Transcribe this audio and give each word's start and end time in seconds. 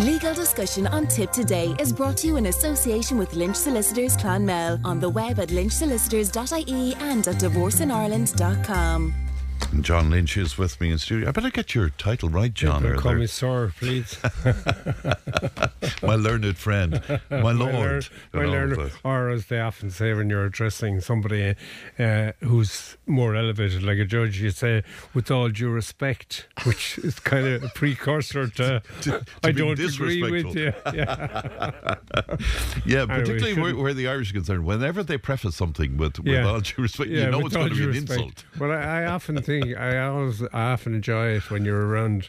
Legal 0.00 0.32
discussion 0.32 0.86
on 0.86 1.06
Tipp 1.06 1.30
Today 1.30 1.74
is 1.78 1.92
brought 1.92 2.16
to 2.18 2.26
you 2.26 2.36
in 2.36 2.46
association 2.46 3.18
with 3.18 3.34
Lynch 3.34 3.56
Solicitors 3.56 4.16
Clonmel 4.16 4.80
on 4.82 4.98
the 4.98 5.10
web 5.10 5.38
at 5.38 5.50
lynchsolicitors.ie 5.50 6.94
and 7.00 7.28
at 7.28 7.38
divorceineireland.com. 9.70 9.82
John 9.82 10.10
Lynch 10.10 10.36
is 10.36 10.58
with 10.58 10.80
me 10.80 10.90
in 10.90 10.98
studio. 10.98 11.28
I 11.28 11.32
better 11.32 11.50
get 11.50 11.74
your 11.74 11.90
title 11.90 12.28
right, 12.28 12.52
John. 12.52 12.82
Don't 12.82 12.96
call 12.98 13.14
me 13.14 13.26
sir, 13.26 13.72
please. 13.78 14.18
my 16.02 16.14
learned 16.16 16.56
friend, 16.56 17.02
my 17.30 17.52
lord. 17.52 18.08
my 18.32 18.40
and 18.42 18.46
all 18.46 18.52
learner. 18.52 18.90
Or 19.04 19.30
as 19.30 19.46
they 19.46 19.60
often 19.60 19.90
say 19.90 20.12
when 20.14 20.28
you're 20.30 20.44
addressing 20.44 21.00
somebody 21.00 21.54
uh, 21.98 22.32
who's 22.42 22.96
more 23.06 23.34
elevated, 23.34 23.82
like 23.82 23.98
a 23.98 24.04
judge, 24.04 24.40
you 24.40 24.50
say, 24.50 24.82
with 25.14 25.30
all 25.30 25.48
due 25.48 25.70
respect, 25.70 26.46
which 26.64 26.98
is 26.98 27.18
kind 27.18 27.46
of 27.46 27.64
a 27.64 27.68
precursor 27.68 28.48
to, 28.48 28.82
To- 29.02 29.10
to 29.10 29.24
I 29.44 29.52
don't 29.52 29.78
agree 29.78 30.22
with 30.30 30.54
you. 30.54 30.72
Yeah. 30.94 31.40
Yeah, 32.84 33.02
Anyway, 33.02 33.06
particularly 33.20 33.60
where, 33.60 33.76
where 33.76 33.94
the 33.94 34.08
Irish 34.08 34.30
are 34.30 34.34
concerned. 34.34 34.64
Whenever 34.64 35.02
they 35.02 35.18
preface 35.18 35.56
something 35.56 35.96
with, 35.96 36.18
with 36.18 36.26
Yeah. 36.34 36.46
all 36.46 36.60
due 36.60 36.82
respect, 36.82 37.10
Yeah, 37.10 37.26
you 37.26 37.30
know 37.30 37.40
it's 37.46 37.54
going 37.54 37.68
to 37.70 37.74
be 37.74 37.82
an 37.84 37.88
respect. 37.90 38.10
insult. 38.20 38.44
Well, 38.58 38.72
I, 38.72 39.02
I 39.02 39.06
often 39.06 39.40
think, 39.42 39.59
I 39.76 39.98
always, 40.06 40.42
I 40.52 40.72
often 40.72 40.94
enjoy 40.94 41.28
it 41.36 41.50
when 41.50 41.64
you're 41.64 41.86
around 41.86 42.28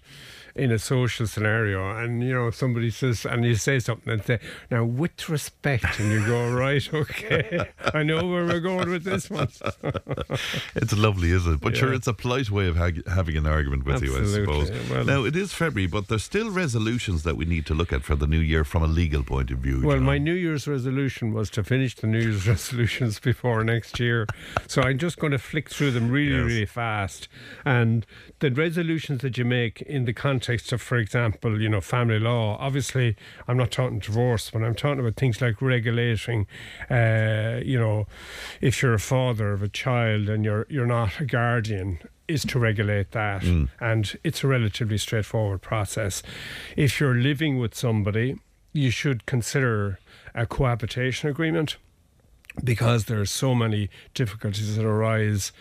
in 0.53 0.69
a 0.69 0.77
social 0.77 1.25
scenario 1.25 1.95
and, 1.97 2.21
you 2.21 2.33
know, 2.33 2.51
somebody 2.51 2.89
says, 2.89 3.25
and 3.25 3.45
you 3.45 3.55
say 3.55 3.79
something 3.79 4.11
and 4.11 4.21
say, 4.25 4.37
now, 4.69 4.83
with 4.83 5.29
respect, 5.29 5.97
and 5.97 6.11
you 6.11 6.25
go, 6.25 6.51
right, 6.51 6.93
okay, 6.93 7.69
I 7.93 8.03
know 8.03 8.27
where 8.27 8.45
we're 8.45 8.59
going 8.59 8.89
with 8.89 9.05
this 9.05 9.29
one. 9.29 9.47
It's 10.75 10.95
lovely, 10.95 11.31
isn't 11.31 11.53
it? 11.55 11.59
But 11.61 11.77
sure, 11.77 11.93
it's 11.93 12.07
a 12.07 12.13
polite 12.13 12.49
way 12.49 12.67
of 12.67 12.75
ha- 12.77 12.89
having 13.07 13.37
an 13.37 13.45
argument 13.45 13.85
with 13.85 14.03
you, 14.03 14.17
I 14.17 14.25
suppose. 14.25 14.71
Well- 14.89 15.05
now, 15.05 15.23
it 15.23 15.35
is 15.35 15.53
February, 15.53 15.87
but 15.87 16.07
there's 16.07 16.23
still 16.23 16.49
resolutions 16.51 17.23
that 17.23 17.37
we 17.37 17.45
need 17.45 17.65
to 17.67 17.73
look 17.73 17.93
at 17.93 18.03
for 18.03 18.15
the 18.15 18.27
new 18.27 18.39
year 18.39 18.63
from 18.63 18.83
a 18.83 18.87
legal 18.87 19.23
point 19.23 19.51
of 19.51 19.59
view. 19.59 19.81
Well, 19.83 19.97
John. 19.97 20.05
my 20.05 20.17
New 20.17 20.33
Year's 20.33 20.67
resolution 20.67 21.33
was 21.33 21.49
to 21.51 21.63
finish 21.63 21.95
the 21.95 22.07
New 22.07 22.19
Year's 22.19 22.47
resolutions 22.55 23.19
before 23.19 23.63
next 23.63 23.99
year. 23.99 24.27
So 24.67 24.81
I'm 24.81 24.97
just 24.97 25.17
going 25.19 25.31
to 25.31 25.39
flick 25.39 25.69
through 25.69 25.91
them 25.91 26.09
really, 26.09 26.31
Yes. 26.35 26.45
really 26.45 26.65
fast. 26.65 27.20
And 27.65 28.05
the 28.39 28.51
resolutions 28.51 29.21
that 29.21 29.37
you 29.37 29.45
make 29.45 29.81
in 29.81 30.05
the 30.05 30.13
context 30.13 30.71
of, 30.71 30.81
for 30.81 30.97
example, 30.97 31.61
you 31.61 31.69
know, 31.69 31.81
family 31.81 32.19
law, 32.19 32.57
obviously, 32.59 33.15
I'm 33.47 33.57
not 33.57 33.71
talking 33.71 33.99
divorce, 33.99 34.49
but 34.51 34.63
I'm 34.63 34.75
talking 34.75 34.99
about 34.99 35.15
things 35.15 35.41
like 35.41 35.61
regulating, 35.61 36.47
uh, 36.89 37.59
you 37.63 37.79
know, 37.79 38.07
if 38.61 38.81
you're 38.81 38.93
a 38.93 38.99
father 38.99 39.51
of 39.53 39.61
a 39.61 39.69
child 39.69 40.29
and 40.29 40.43
you're, 40.45 40.65
you're 40.69 40.85
not 40.85 41.19
a 41.19 41.25
guardian, 41.25 41.99
is 42.27 42.45
to 42.45 42.59
regulate 42.59 43.11
that. 43.11 43.43
And 43.79 44.17
it's 44.23 44.43
a 44.43 44.47
relatively 44.47 44.97
straightforward 44.97 45.61
process. 45.61 46.23
If 46.77 46.99
you're 46.99 47.15
living 47.15 47.57
with 47.57 47.75
somebody, 47.75 48.39
you 48.73 48.89
should 48.89 49.25
consider 49.25 49.99
a 50.33 50.45
cohabitation 50.45 51.29
agreement 51.29 51.75
because 52.63 53.05
there 53.05 53.19
are 53.19 53.25
so 53.25 53.53
many 53.53 53.89
difficulties 54.13 54.77
that 54.77 54.85
arise 54.85 55.51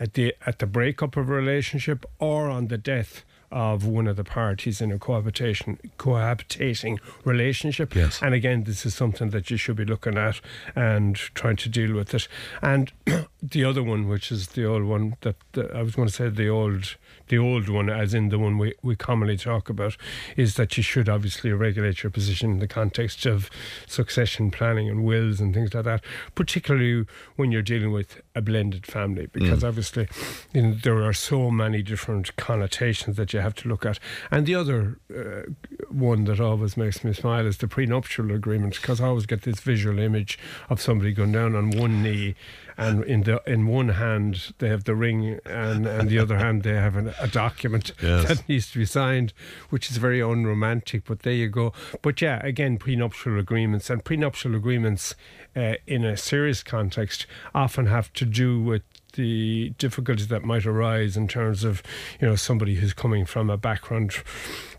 at 0.00 0.14
the 0.14 0.34
at 0.46 0.58
the 0.58 0.66
breakup 0.66 1.16
of 1.16 1.28
a 1.28 1.32
relationship 1.32 2.04
or 2.18 2.48
on 2.48 2.68
the 2.68 2.78
death 2.78 3.22
of 3.52 3.84
one 3.84 4.06
of 4.06 4.16
the 4.16 4.24
parties 4.24 4.80
in 4.80 4.92
a 4.92 4.98
cohabitation 4.98 5.78
cohabitating 5.98 6.98
relationship. 7.24 7.94
Yes. 7.94 8.20
And 8.22 8.32
again, 8.32 8.64
this 8.64 8.86
is 8.86 8.94
something 8.94 9.30
that 9.30 9.50
you 9.50 9.56
should 9.56 9.76
be 9.76 9.84
looking 9.84 10.16
at 10.16 10.40
and 10.76 11.16
trying 11.16 11.56
to 11.56 11.68
deal 11.68 11.94
with 11.94 12.14
it. 12.14 12.28
And 12.62 12.92
the 13.42 13.64
other 13.64 13.82
one, 13.82 14.08
which 14.08 14.30
is 14.30 14.48
the 14.48 14.64
old 14.64 14.84
one 14.84 15.16
that 15.22 15.36
that 15.52 15.74
I 15.74 15.82
was 15.82 15.96
going 15.96 16.08
to 16.08 16.14
say 16.14 16.28
the 16.28 16.48
old 16.48 16.96
the 17.26 17.38
old 17.38 17.68
one, 17.68 17.88
as 17.88 18.12
in 18.12 18.28
the 18.28 18.38
one 18.38 18.58
we, 18.58 18.74
we 18.82 18.96
commonly 18.96 19.36
talk 19.36 19.68
about, 19.68 19.96
is 20.36 20.56
that 20.56 20.76
you 20.76 20.82
should 20.82 21.08
obviously 21.08 21.52
regulate 21.52 22.02
your 22.02 22.10
position 22.10 22.50
in 22.50 22.58
the 22.58 22.66
context 22.66 23.24
of 23.24 23.48
succession 23.86 24.50
planning 24.50 24.88
and 24.88 25.04
wills 25.04 25.40
and 25.40 25.54
things 25.54 25.72
like 25.72 25.84
that, 25.84 26.02
particularly 26.34 27.06
when 27.36 27.52
you're 27.52 27.62
dealing 27.62 27.92
with 27.92 28.20
a 28.40 28.42
blended 28.42 28.86
family, 28.86 29.26
because 29.32 29.62
obviously 29.62 30.08
you 30.52 30.62
know, 30.62 30.74
there 30.74 31.02
are 31.08 31.12
so 31.12 31.50
many 31.50 31.82
different 31.82 32.34
connotations 32.36 33.16
that 33.16 33.32
you 33.32 33.40
have 33.40 33.54
to 33.54 33.68
look 33.68 33.84
at. 33.86 33.98
And 34.30 34.46
the 34.46 34.54
other 34.54 34.98
uh, 35.14 35.42
one 35.88 36.24
that 36.24 36.40
always 36.40 36.76
makes 36.76 37.04
me 37.04 37.12
smile 37.12 37.46
is 37.46 37.58
the 37.58 37.68
prenuptial 37.68 38.32
agreement, 38.32 38.74
because 38.80 39.00
I 39.00 39.06
always 39.06 39.26
get 39.26 39.42
this 39.42 39.60
visual 39.60 39.98
image 39.98 40.38
of 40.68 40.80
somebody 40.80 41.12
going 41.12 41.32
down 41.32 41.54
on 41.54 41.70
one 41.70 42.02
knee 42.02 42.34
and 42.80 43.04
in 43.04 43.22
the 43.22 43.40
in 43.46 43.66
one 43.66 43.90
hand 43.90 44.52
they 44.58 44.68
have 44.68 44.84
the 44.84 44.94
ring 44.94 45.38
and 45.44 45.86
and 45.86 46.08
the 46.08 46.18
other 46.18 46.38
hand 46.38 46.62
they 46.62 46.74
have 46.74 46.96
an, 46.96 47.12
a 47.20 47.28
document 47.28 47.92
Yes. 48.02 48.26
that 48.28 48.48
needs 48.48 48.70
to 48.72 48.78
be 48.78 48.86
signed 48.86 49.32
which 49.68 49.90
is 49.90 49.98
very 49.98 50.20
unromantic 50.20 51.04
but 51.04 51.20
there 51.20 51.34
you 51.34 51.48
go 51.48 51.72
but 52.02 52.20
yeah 52.22 52.40
again 52.44 52.78
prenuptial 52.78 53.38
agreements 53.38 53.90
and 53.90 54.02
prenuptial 54.04 54.54
agreements 54.56 55.14
uh, 55.54 55.74
in 55.86 56.04
a 56.04 56.16
serious 56.16 56.62
context 56.62 57.26
often 57.54 57.86
have 57.86 58.12
to 58.14 58.24
do 58.24 58.60
with 58.62 58.82
the 59.14 59.70
difficulties 59.76 60.28
that 60.28 60.44
might 60.44 60.64
arise 60.64 61.16
in 61.16 61.26
terms 61.28 61.64
of 61.64 61.82
you 62.20 62.26
know 62.28 62.36
somebody 62.36 62.76
who's 62.76 62.92
coming 62.94 63.26
from 63.26 63.50
a 63.50 63.56
background 63.56 64.12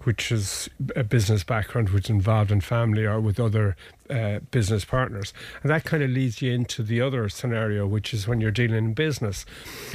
which 0.04 0.32
is 0.32 0.70
a 0.96 1.04
business 1.04 1.44
background 1.44 1.90
which 1.90 2.06
is 2.06 2.10
involved 2.10 2.52
in 2.52 2.62
family 2.62 3.06
or 3.06 3.20
with 3.20 3.40
other 3.40 3.76
uh, 4.10 4.40
business 4.52 4.84
partners. 4.84 5.34
And 5.64 5.72
that 5.72 5.86
kind 5.86 6.04
of 6.04 6.10
leads 6.10 6.42
you 6.42 6.52
into 6.52 6.84
the 6.84 7.00
other 7.02 7.30
scenario 7.30 7.88
which 7.88 8.14
is 8.14 8.28
when 8.28 8.42
you're 8.42 8.52
dealing 8.52 8.78
in 8.78 8.94
business 8.94 9.46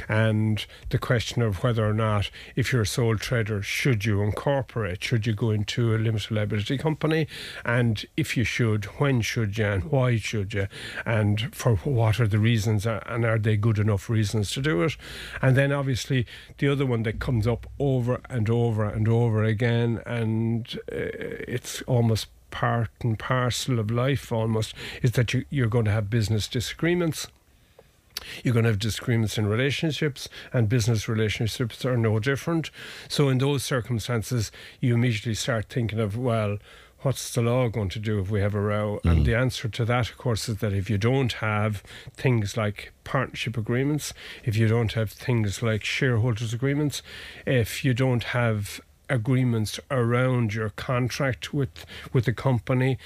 and 0.09 0.65
the 0.89 0.97
question 0.97 1.41
of 1.41 1.63
whether 1.63 1.87
or 1.87 1.93
not 1.93 2.31
if 2.55 2.73
you're 2.73 2.81
a 2.81 2.87
sole 2.87 3.17
trader 3.17 3.61
should 3.61 4.05
you 4.05 4.21
incorporate 4.21 5.03
should 5.03 5.27
you 5.27 5.33
go 5.33 5.51
into 5.51 5.95
a 5.95 5.97
limited 5.97 6.31
liability 6.31 6.77
company? 6.77 7.27
And 7.63 8.05
if 8.15 8.35
you 8.35 8.43
should 8.43 8.85
when 8.99 9.21
should 9.21 9.57
you 9.57 9.65
and 9.65 9.83
why 9.85 10.17
should 10.17 10.53
you? 10.53 10.67
And 11.05 11.53
for 11.55 11.75
what 11.75 12.19
are 12.19 12.27
the 12.27 12.39
reasons 12.39 12.85
and 12.85 13.25
are 13.25 13.37
they 13.37 13.57
good 13.57 13.77
enough 13.77 14.09
reasons 14.09 14.51
to 14.51 14.61
do 14.61 14.81
it? 14.83 14.97
And 15.41 15.55
then 15.55 15.71
obviously 15.71 16.25
the 16.57 16.69
other 16.69 16.85
one 16.85 17.03
that 17.03 17.19
comes 17.19 17.45
up 17.45 17.67
over 17.79 18.19
and 18.29 18.49
over 18.49 18.85
and 18.85 19.07
over 19.07 19.43
again 19.43 19.96
and 20.05 20.79
uh, 20.91 20.95
it's 21.47 21.81
almost 21.83 22.27
part 22.51 22.89
and 23.01 23.19
parcel 23.19 23.77
of 23.79 23.91
life 23.91 24.31
almost 24.31 24.73
is 25.01 25.11
that 25.11 25.33
you, 25.33 25.45
you're 25.49 25.67
going 25.67 25.85
to 25.85 25.91
have 25.91 26.09
business 26.09 26.47
disagreements 26.47 27.27
you're 28.43 28.53
going 28.53 28.63
to 28.63 28.71
have 28.71 28.79
disagreements 28.79 29.37
in 29.37 29.47
relationships, 29.47 30.27
and 30.53 30.67
business 30.69 31.07
relationships 31.07 31.85
are 31.85 31.97
no 31.97 32.19
different. 32.19 32.71
So, 33.07 33.29
in 33.29 33.37
those 33.37 33.63
circumstances, 33.63 34.51
you 34.79 34.95
immediately 34.95 35.35
start 35.35 35.67
thinking 35.69 35.99
of, 35.99 36.17
well, 36.17 36.57
what's 37.01 37.33
the 37.33 37.41
law 37.41 37.67
going 37.67 37.89
to 37.89 37.99
do 37.99 38.19
if 38.19 38.29
we 38.29 38.41
have 38.41 38.55
a 38.55 38.59
row? 38.59 38.99
And 39.03 39.25
the 39.25 39.35
answer 39.35 39.69
to 39.69 39.85
that, 39.85 40.09
of 40.09 40.17
course, 40.17 40.49
is 40.49 40.57
that 40.57 40.73
if 40.73 40.89
you 40.89 40.97
don't 40.97 41.33
have 41.33 41.83
things 42.13 42.57
like 42.57 42.91
partnership 43.03 43.57
agreements, 43.57 44.13
if 44.43 44.57
you 44.57 44.67
don't 44.67 44.93
have 44.93 45.11
things 45.11 45.61
like 45.61 45.83
shareholders' 45.83 46.53
agreements, 46.53 47.01
if 47.45 47.85
you 47.85 47.93
don't 47.93 48.25
have 48.25 48.81
agreements 49.09 49.79
around 49.89 50.53
your 50.53 50.69
contract 50.69 51.53
with 51.53 51.85
with 52.13 52.25
the 52.25 52.33
company, 52.33 52.97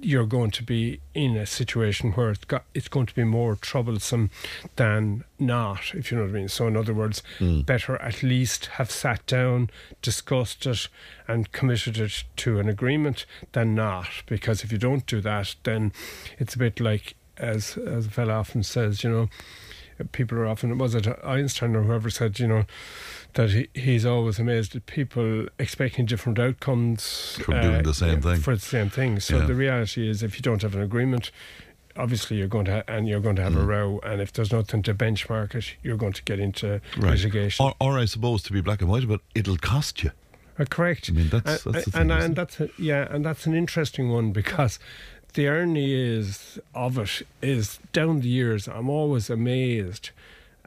you're 0.00 0.26
going 0.26 0.50
to 0.50 0.62
be 0.62 1.00
in 1.14 1.36
a 1.36 1.46
situation 1.46 2.12
where 2.12 2.30
it's 2.30 2.44
got 2.44 2.64
it's 2.74 2.88
going 2.88 3.06
to 3.06 3.14
be 3.14 3.24
more 3.24 3.56
troublesome 3.56 4.30
than 4.76 5.24
not, 5.38 5.94
if 5.94 6.10
you 6.10 6.18
know 6.18 6.24
what 6.24 6.30
I 6.30 6.34
mean. 6.34 6.48
So, 6.48 6.66
in 6.66 6.76
other 6.76 6.94
words, 6.94 7.22
hmm. 7.38 7.60
better 7.60 7.96
at 8.02 8.22
least 8.22 8.66
have 8.66 8.90
sat 8.90 9.24
down, 9.26 9.70
discussed 10.02 10.66
it, 10.66 10.88
and 11.28 11.52
committed 11.52 11.98
it 11.98 12.24
to 12.36 12.58
an 12.58 12.68
agreement 12.68 13.26
than 13.52 13.74
not. 13.74 14.08
Because 14.26 14.64
if 14.64 14.72
you 14.72 14.78
don't 14.78 15.06
do 15.06 15.20
that, 15.20 15.54
then 15.62 15.92
it's 16.38 16.54
a 16.54 16.58
bit 16.58 16.80
like 16.80 17.14
as 17.36 17.76
as 17.76 18.06
a 18.06 18.10
fella 18.10 18.34
often 18.34 18.62
says, 18.62 19.04
you 19.04 19.10
know, 19.10 19.28
people 20.12 20.38
are 20.38 20.46
often 20.46 20.76
was 20.78 20.94
it 20.94 21.06
Einstein 21.24 21.76
or 21.76 21.82
whoever 21.82 22.10
said, 22.10 22.38
you 22.38 22.46
know, 22.46 22.64
that 23.36 23.50
he, 23.50 23.68
he's 23.74 24.04
always 24.04 24.38
amazed 24.38 24.74
at 24.76 24.84
people 24.86 25.46
expecting 25.58 26.04
different 26.04 26.38
outcomes 26.38 27.38
From 27.42 27.60
doing 27.62 27.82
the 27.84 27.94
same 27.94 28.20
thing. 28.20 28.40
for 28.40 28.54
the 28.56 28.60
same 28.60 28.90
thing. 28.90 29.20
So 29.20 29.38
Yeah. 29.38 29.46
the 29.46 29.54
reality 29.54 30.08
is, 30.10 30.22
if 30.22 30.36
you 30.36 30.42
don't 30.42 30.60
have 30.62 30.74
an 30.74 30.82
agreement, 30.82 31.30
obviously 31.96 32.36
you're 32.38 32.48
going 32.48 32.64
to 32.66 32.72
ha- 32.76 32.82
and 32.88 33.08
you're 33.08 33.20
going 33.20 33.36
to 33.36 33.42
have 33.42 33.52
Mm. 33.54 33.62
a 33.62 33.66
row, 33.66 34.00
and 34.04 34.20
if 34.20 34.32
there's 34.32 34.52
nothing 34.52 34.82
to 34.82 34.92
benchmark 34.94 35.54
it, 35.54 35.74
you're 35.82 35.96
going 35.96 36.12
to 36.14 36.22
get 36.24 36.38
into 36.40 36.80
litigation. 36.98 37.64
Or, 37.64 37.74
or 37.80 37.98
I 37.98 38.04
suppose 38.06 38.42
to 38.44 38.52
be 38.52 38.60
black 38.60 38.80
and 38.82 38.90
white, 38.90 39.06
but 39.08 39.20
it'll 39.34 39.56
cost 39.58 40.02
you. 40.02 40.10
Uh, 40.58 40.64
correct. 40.64 41.08
I 41.10 41.12
mean, 41.12 41.28
that's- 41.28 41.64
and, 41.66 41.74
that's 41.74 41.86
the 41.90 42.00
and, 42.00 42.10
and 42.12 42.18
isn't 42.20 42.34
that's 42.34 42.60
a, 42.60 42.68
yeah, 42.78 43.06
and 43.10 43.24
that's 43.24 43.46
an 43.46 43.54
interesting 43.54 44.08
one 44.10 44.32
because 44.32 44.78
the 45.34 45.46
irony 45.48 45.92
is 45.92 46.58
of 46.74 46.96
it 46.98 47.22
is 47.42 47.78
down 47.92 48.20
the 48.20 48.28
years. 48.28 48.66
I'm 48.66 48.88
always 48.88 49.28
amazed. 49.28 50.10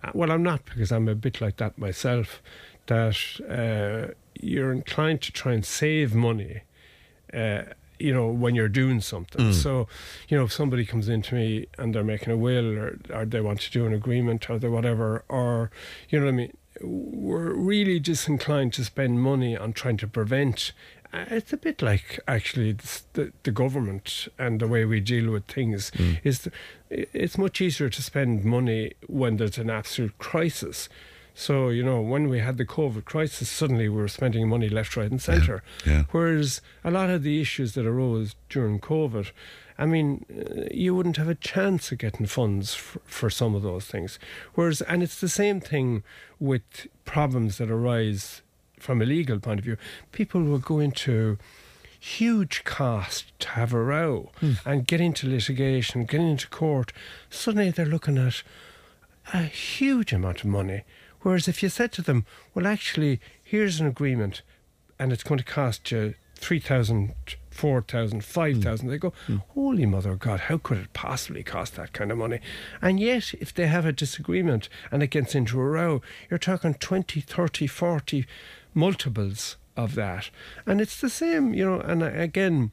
Uh, 0.04 0.12
Well, 0.14 0.32
I'm 0.32 0.44
not 0.44 0.66
because 0.66 0.92
I'm 0.92 1.08
a 1.08 1.16
bit 1.16 1.42
like 1.42 1.58
that 1.58 1.78
myself. 1.78 2.42
That 2.88 3.18
uh, 3.48 4.14
you're 4.40 4.72
inclined 4.72 5.22
to 5.22 5.32
try 5.32 5.54
and 5.54 5.66
save 5.66 6.16
money. 6.16 6.62
Uh, 7.34 7.64
you 8.00 8.14
know, 8.14 8.28
when 8.28 8.56
you're 8.56 8.70
doing 8.70 9.02
something. 9.02 9.52
So, 9.52 9.88
you 10.30 10.38
know, 10.38 10.46
if 10.46 10.54
somebody 10.54 10.86
comes 10.86 11.10
into 11.10 11.36
me 11.36 11.68
and 11.78 11.94
they're 11.94 12.02
making 12.04 12.32
a 12.32 12.38
will 12.38 12.78
or, 12.78 12.98
or 13.14 13.26
they 13.26 13.42
want 13.42 13.60
to 13.60 13.72
do 13.72 13.86
an 13.86 13.94
agreement 13.94 14.50
or 14.50 14.58
they 14.58 14.70
whatever, 14.70 15.26
or, 15.28 15.70
you 16.08 16.18
know 16.18 16.26
what 16.26 16.32
I 16.32 16.36
mean? 16.36 16.58
We're 16.82 17.54
really 17.54 18.00
disinclined 18.00 18.72
to 18.76 18.86
spend 18.86 19.22
money 19.22 19.58
on 19.58 19.74
trying 19.74 19.98
to 19.98 20.08
prevent 20.08 20.72
it's 21.14 21.54
a 21.54 21.58
bit 21.58 21.82
like 21.82 22.20
actually 22.28 22.74
the, 23.14 23.32
the 23.44 23.52
government 23.52 24.28
and 24.38 24.60
the 24.60 24.68
way 24.68 24.86
we 24.86 25.00
deal 25.00 25.32
with 25.32 25.46
things 25.46 25.92
mm. 25.92 26.20
is 26.24 26.50
it's 26.90 27.38
much 27.38 27.62
easier 27.62 27.90
to 27.90 28.02
spend 28.02 28.44
money 28.46 28.94
when 29.08 29.38
there's 29.38 29.58
an 29.58 29.70
absolute 29.70 30.18
crisis. 30.18 30.90
So, 31.34 31.70
you 31.70 31.84
know, 31.84 32.02
when 32.02 32.28
we 32.28 32.40
had 32.40 32.58
the 32.58 32.66
COVID 32.66 33.06
crisis, 33.06 33.50
suddenly 33.50 33.88
we 33.88 34.02
were 34.02 34.08
spending 34.10 34.50
money 34.50 34.68
left, 34.68 34.98
right, 34.98 35.10
and 35.10 35.22
centre. 35.22 35.64
Yeah, 35.86 35.94
yeah. 35.94 36.04
Whereas 36.12 36.62
a 36.84 36.92
lot 36.92 37.10
of 37.10 37.24
the 37.24 37.40
issues 37.40 37.76
that 37.76 37.86
arose 37.86 38.36
during 38.50 38.80
COVID, 38.80 39.32
I 39.78 39.86
mean, 39.86 40.26
uh, 40.30 40.66
you 40.72 40.94
wouldn't 40.94 41.16
have 41.16 41.30
a 41.30 41.36
chance 41.36 41.92
of 41.92 42.00
getting 42.00 42.26
funds 42.26 42.76
for, 42.76 43.00
for 43.06 43.30
some 43.30 43.56
of 43.56 43.62
those 43.62 43.86
things. 43.86 44.20
Whereas, 44.56 44.82
and 44.82 45.02
it's 45.02 45.22
the 45.22 45.30
same 45.30 45.62
thing 45.62 46.04
with 46.40 46.88
problems 47.06 47.58
that 47.60 47.72
arise 47.72 48.42
from 48.80 49.02
a 49.02 49.06
legal 49.06 49.40
point 49.40 49.60
of 49.60 49.66
view. 49.66 49.78
People 50.12 50.44
will 50.44 50.60
go 50.60 50.80
into 50.80 51.38
huge 52.00 52.64
cost 52.64 53.32
to 53.40 53.50
have 53.50 53.74
a 53.74 53.82
row 53.82 54.32
mm. 54.42 54.58
and 54.66 54.88
get 54.88 55.02
into 55.02 55.28
litigation, 55.28 56.06
get 56.06 56.22
into 56.22 56.48
court. 56.48 56.94
Suddenly 57.30 57.72
they're 57.72 57.86
looking 57.86 58.18
at 58.18 58.42
a 59.34 59.44
huge 59.44 60.14
amount 60.14 60.40
of 60.40 60.46
money 60.46 60.84
Whereas 61.22 61.48
if 61.48 61.62
you 61.62 61.70
said 61.70 61.92
to 61.94 62.02
them, 62.02 62.26
well, 62.54 62.68
actually, 62.68 63.20
here's 63.44 63.80
an 63.80 63.88
agreement 63.88 64.42
and 64.98 65.12
it's 65.12 65.24
going 65.24 65.40
to 65.40 65.44
cost 65.44 65.92
you 65.92 66.16
3,000, 66.36 67.14
4,000, 67.60 68.24
5,000, 68.24 68.88
mm. 68.88 68.90
they 68.90 68.98
go, 68.98 69.12
mm. 69.28 69.44
holy 69.50 69.86
mother 69.86 70.12
of 70.12 70.20
God, 70.20 70.40
how 70.40 70.58
could 70.58 70.78
it 70.78 70.94
possibly 70.94 71.44
cost 71.44 71.76
that 71.76 71.92
kind 71.92 72.10
of 72.10 72.18
money? 72.18 72.40
And 72.82 73.02
yet, 73.02 73.34
if 73.34 73.54
they 73.54 73.68
have 73.68 73.86
a 73.86 73.92
disagreement 73.92 74.70
and 74.92 75.04
it 75.04 75.08
gets 75.08 75.36
into 75.36 75.60
a 75.60 75.66
row, 75.66 76.02
you're 76.30 76.38
talking 76.38 76.76
20, 76.76 77.20
30, 77.20 77.68
40 77.68 78.26
multiples 78.74 79.58
of 79.76 79.96
that. 79.96 80.30
And 80.66 80.80
it's 80.80 81.02
the 81.02 81.10
same, 81.10 81.54
you 81.54 81.66
know, 81.66 81.82
and 81.82 82.02
again, 82.02 82.72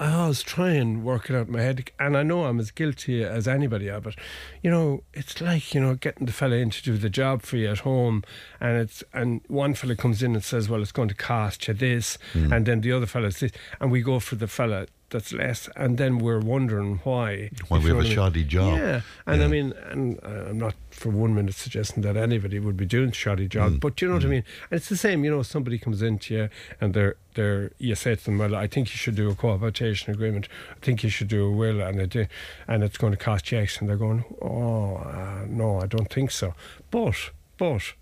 I 0.00 0.12
always 0.12 0.42
try 0.42 0.70
and 0.70 1.04
work 1.04 1.30
it 1.30 1.36
out 1.36 1.46
in 1.46 1.52
my 1.52 1.60
head, 1.60 1.90
and 2.00 2.16
I 2.16 2.24
know 2.24 2.44
I'm 2.44 2.58
as 2.58 2.72
guilty 2.72 3.22
as 3.22 3.46
anybody 3.46 3.88
of 3.88 4.06
it. 4.06 4.16
You 4.60 4.70
know, 4.70 5.04
it's 5.12 5.40
like 5.40 5.72
you 5.72 5.80
know 5.80 5.94
getting 5.94 6.26
the 6.26 6.32
fella 6.32 6.56
in 6.56 6.70
to 6.70 6.82
do 6.82 6.96
the 6.96 7.08
job 7.08 7.42
for 7.42 7.56
you 7.56 7.70
at 7.70 7.80
home, 7.80 8.24
and 8.60 8.76
it's 8.76 9.04
and 9.12 9.40
one 9.46 9.74
fella 9.74 9.94
comes 9.94 10.22
in 10.22 10.34
and 10.34 10.42
says, 10.42 10.68
"Well, 10.68 10.82
it's 10.82 10.90
going 10.90 11.08
to 11.08 11.14
cost 11.14 11.68
you 11.68 11.74
this," 11.74 12.18
mm. 12.32 12.54
and 12.54 12.66
then 12.66 12.80
the 12.80 12.90
other 12.90 13.06
fella 13.06 13.30
says, 13.30 13.52
and 13.80 13.92
we 13.92 14.02
go 14.02 14.18
for 14.18 14.34
the 14.34 14.48
fella 14.48 14.86
that's 15.10 15.32
less, 15.32 15.68
and 15.76 15.98
then 15.98 16.18
we're 16.18 16.40
wondering 16.40 17.00
why. 17.04 17.50
Why 17.68 17.78
we 17.78 17.90
have 17.90 17.98
a 17.98 18.04
shoddy 18.04 18.44
job. 18.44 18.78
Yeah, 18.78 19.00
and 19.26 19.40
yeah. 19.40 19.46
I 19.46 19.48
mean, 19.48 19.72
and 19.90 20.18
uh, 20.24 20.50
I'm 20.50 20.58
not 20.58 20.74
for 20.90 21.10
one 21.10 21.34
minute 21.34 21.54
suggesting 21.54 22.02
that 22.02 22.16
anybody 22.16 22.58
would 22.58 22.76
be 22.76 22.86
doing 22.86 23.12
shoddy 23.12 23.48
job, 23.48 23.72
mm. 23.72 23.80
but 23.80 24.00
you 24.00 24.08
know 24.08 24.14
mm. 24.14 24.16
what 24.18 24.24
I 24.24 24.26
mm. 24.26 24.30
mean. 24.30 24.44
And 24.70 24.78
it's 24.78 24.88
the 24.88 24.96
same. 24.96 25.24
You 25.24 25.30
know, 25.30 25.42
somebody 25.42 25.78
comes 25.78 26.02
into 26.02 26.34
you 26.34 26.48
and 26.80 26.94
they're 26.94 27.16
they're 27.34 27.70
you 27.78 27.94
say 27.94 28.14
to 28.14 28.24
them, 28.24 28.38
well, 28.38 28.54
I 28.54 28.66
think 28.66 28.88
you 28.88 28.96
should 28.96 29.14
do 29.14 29.30
a 29.30 29.34
cooperation 29.34 30.12
agreement. 30.12 30.48
I 30.70 30.84
think 30.84 31.02
you 31.02 31.10
should 31.10 31.28
do 31.28 31.46
a 31.46 31.50
will, 31.50 31.80
and 31.80 31.98
they 31.98 32.06
do, 32.06 32.26
and 32.66 32.82
it's 32.82 32.96
going 32.96 33.12
to 33.12 33.18
cost 33.18 33.50
you 33.52 33.58
X, 33.58 33.78
and 33.78 33.88
they're 33.88 33.96
going, 33.96 34.24
oh 34.42 34.96
uh, 34.96 35.44
no, 35.48 35.80
I 35.80 35.86
don't 35.86 36.10
think 36.10 36.30
so. 36.30 36.54
But 36.90 37.30
but 37.58 37.94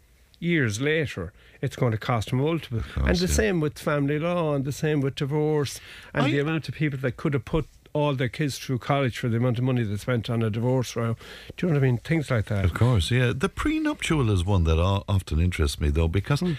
years 0.43 0.81
later 0.81 1.33
it's 1.61 1.77
going 1.77 1.93
to 1.93 1.99
cost 1.99 2.33
multiple. 2.33 2.81
Course, 2.81 3.07
and 3.09 3.17
the 3.17 3.27
yeah. 3.27 3.35
same 3.35 3.61
with 3.61 3.79
family 3.79 4.19
law, 4.19 4.55
and 4.55 4.65
the 4.65 4.73
same 4.73 5.01
with 5.01 5.15
divorce, 5.15 5.81
and 6.13 6.25
I, 6.25 6.31
the 6.31 6.41
amount 6.41 6.69
of 6.69 6.75
people 6.75 6.99
that 6.99 7.17
could 7.17 7.35
have 7.35 7.45
put 7.45 7.67
all 7.95 8.15
their 8.15 8.29
kids 8.29 8.59
through 8.59 8.79
college 8.79 9.19
for 9.19 9.29
the 9.29 9.37
amount 9.37 9.59
of 9.59 9.65
money 9.65 9.83
they 9.83 9.97
spent 9.97 10.31
on 10.31 10.43
a 10.43 10.51
divorce 10.51 10.97
row. 10.97 11.15
Do 11.57 11.67
you 11.67 11.73
know 11.73 11.79
what 11.79 11.85
I 11.85 11.87
mean? 11.87 11.99
Things 11.99 12.31
like 12.31 12.47
that. 12.47 12.65
Of 12.65 12.75
course, 12.75 13.11
yeah. 13.11 13.33
The 13.37 13.49
prenuptial 13.49 14.31
is 14.31 14.45
one 14.45 14.65
that 14.65 14.79
often 14.79 15.41
interests 15.41 15.79
me, 15.81 15.91
though, 15.91 16.09
because 16.09 16.41
mm. 16.41 16.57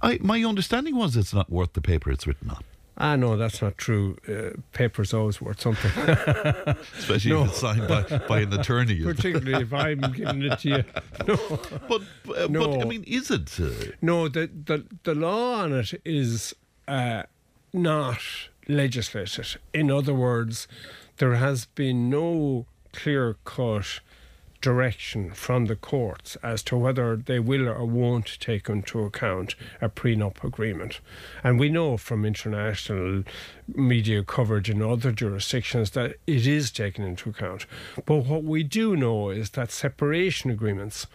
I, 0.00 0.18
my 0.22 0.44
understanding 0.44 0.96
was 0.96 1.16
it's 1.16 1.34
not 1.34 1.50
worth 1.50 1.72
the 1.72 1.80
paper 1.80 2.10
it's 2.10 2.26
written 2.26 2.50
on. 2.50 2.62
Ah, 2.96 3.16
no, 3.16 3.36
that's 3.36 3.60
not 3.60 3.76
true. 3.76 4.16
Uh, 4.28 4.56
paper's 4.72 5.12
always 5.12 5.40
worth 5.40 5.60
something. 5.60 5.90
Especially 6.98 7.32
no. 7.32 7.42
if 7.42 7.50
it's 7.50 7.58
signed 7.58 7.88
by, 7.88 8.02
by 8.28 8.40
an 8.40 8.52
attorney. 8.52 9.00
Particularly 9.04 9.64
if 9.64 9.72
I'm 9.72 10.00
giving 10.12 10.42
it 10.42 10.58
to 10.60 10.68
you. 10.68 10.84
No. 11.26 11.36
But, 11.88 12.02
uh, 12.36 12.46
no. 12.48 12.68
but 12.68 12.82
I 12.82 12.84
mean, 12.84 13.04
is 13.04 13.30
it? 13.30 13.58
Uh... 13.58 13.92
No, 14.00 14.28
the, 14.28 14.48
the, 14.64 14.84
the 15.02 15.14
law 15.14 15.62
on 15.62 15.72
it 15.72 16.00
is 16.04 16.54
uh, 16.86 17.24
not 17.72 18.20
legislated. 18.68 19.56
In 19.72 19.90
other 19.90 20.14
words, 20.14 20.68
there 21.16 21.34
has 21.34 21.66
been 21.66 22.10
no 22.10 22.66
clear 22.92 23.36
cut 23.44 24.00
direction 24.64 25.30
from 25.30 25.66
the 25.66 25.76
courts 25.76 26.38
as 26.42 26.62
to 26.62 26.74
whether 26.74 27.16
they 27.16 27.38
will 27.38 27.68
or 27.68 27.84
won't 27.84 28.40
take 28.40 28.66
into 28.70 29.00
account 29.00 29.54
a 29.82 29.90
prenup 29.90 30.42
agreement. 30.42 31.00
And 31.42 31.60
we 31.60 31.68
know 31.68 31.98
from 31.98 32.24
international 32.24 33.24
media 33.68 34.24
coverage 34.24 34.70
in 34.70 34.80
other 34.80 35.12
jurisdictions 35.12 35.90
that 35.90 36.14
it 36.26 36.46
is 36.46 36.70
taken 36.70 37.04
into 37.04 37.28
account. 37.28 37.66
But 38.06 38.24
what 38.24 38.42
we 38.42 38.62
do 38.62 38.96
know 38.96 39.28
is 39.28 39.50
that 39.50 39.70
separation 39.70 40.50
agreements 40.50 41.06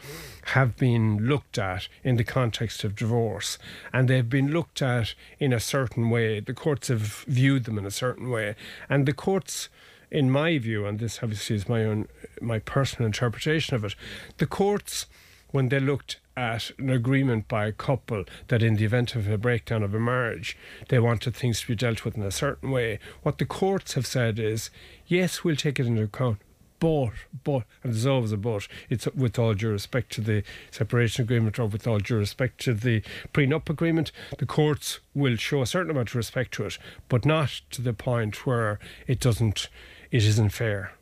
have 0.53 0.77
been 0.77 1.17
looked 1.17 1.57
at 1.57 1.87
in 2.03 2.17
the 2.17 2.23
context 2.23 2.83
of 2.83 2.95
divorce 2.95 3.57
and 3.91 4.07
they've 4.07 4.29
been 4.29 4.51
looked 4.51 4.83
at 4.83 5.15
in 5.39 5.53
a 5.53 5.59
certain 5.59 6.11
way. 6.11 6.39
The 6.39 6.53
courts 6.53 6.89
have 6.89 7.25
viewed 7.27 7.63
them 7.63 7.79
in 7.79 7.85
a 7.87 7.91
certain 7.91 8.29
way. 8.29 8.55
And 8.87 9.07
the 9.07 9.13
courts 9.13 9.69
in 10.11 10.31
my 10.31 10.57
view, 10.57 10.85
and 10.85 10.99
this 10.99 11.19
obviously 11.21 11.55
is 11.55 11.69
my 11.69 11.83
own 11.83 12.07
my 12.41 12.59
personal 12.59 13.05
interpretation 13.05 13.75
of 13.75 13.83
it, 13.83 13.95
the 14.37 14.47
courts 14.47 15.05
when 15.51 15.69
they 15.69 15.79
looked 15.79 16.19
at 16.37 16.71
an 16.77 16.89
agreement 16.89 17.47
by 17.47 17.65
a 17.65 17.71
couple 17.71 18.23
that 18.47 18.63
in 18.63 18.75
the 18.75 18.85
event 18.85 19.15
of 19.15 19.27
a 19.27 19.37
breakdown 19.37 19.83
of 19.83 19.93
a 19.93 19.99
marriage, 19.99 20.57
they 20.89 20.99
wanted 20.99 21.35
things 21.35 21.61
to 21.61 21.67
be 21.67 21.75
dealt 21.75 22.05
with 22.05 22.15
in 22.15 22.23
a 22.23 22.31
certain 22.31 22.71
way. 22.71 22.99
What 23.23 23.39
the 23.39 23.45
courts 23.45 23.93
have 23.95 24.07
said 24.07 24.39
is, 24.39 24.69
yes, 25.07 25.43
we'll 25.43 25.55
take 25.55 25.79
it 25.79 25.87
into 25.87 26.03
account. 26.03 26.37
But, 26.79 27.11
but, 27.43 27.63
and 27.83 27.91
there's 27.91 28.05
always 28.05 28.31
a 28.31 28.37
but, 28.37 28.69
it's 28.89 29.05
with 29.07 29.37
all 29.37 29.53
due 29.53 29.71
respect 29.71 30.13
to 30.13 30.21
the 30.21 30.43
separation 30.71 31.23
agreement 31.23 31.59
or 31.59 31.65
with 31.65 31.85
all 31.85 31.99
due 31.99 32.15
respect 32.15 32.61
to 32.61 32.73
the 32.73 33.01
prenup 33.33 33.69
agreement, 33.69 34.13
the 34.37 34.45
courts 34.45 35.01
will 35.13 35.35
show 35.35 35.61
a 35.61 35.65
certain 35.65 35.91
amount 35.91 36.09
of 36.09 36.15
respect 36.15 36.53
to 36.53 36.65
it, 36.65 36.77
but 37.09 37.25
not 37.25 37.61
to 37.71 37.81
the 37.81 37.91
point 37.91 38.45
where 38.45 38.79
it 39.07 39.19
doesn't 39.19 39.67
it 40.11 40.23
isn't 40.23 40.49
fair. 40.49 40.93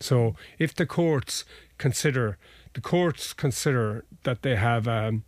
So 0.00 0.34
if 0.58 0.74
the 0.74 0.86
courts 0.86 1.44
consider 1.78 2.38
the 2.74 2.80
courts 2.80 3.32
consider 3.32 4.04
that 4.24 4.42
they 4.42 4.56
have 4.56 4.86
um, 4.86 5.24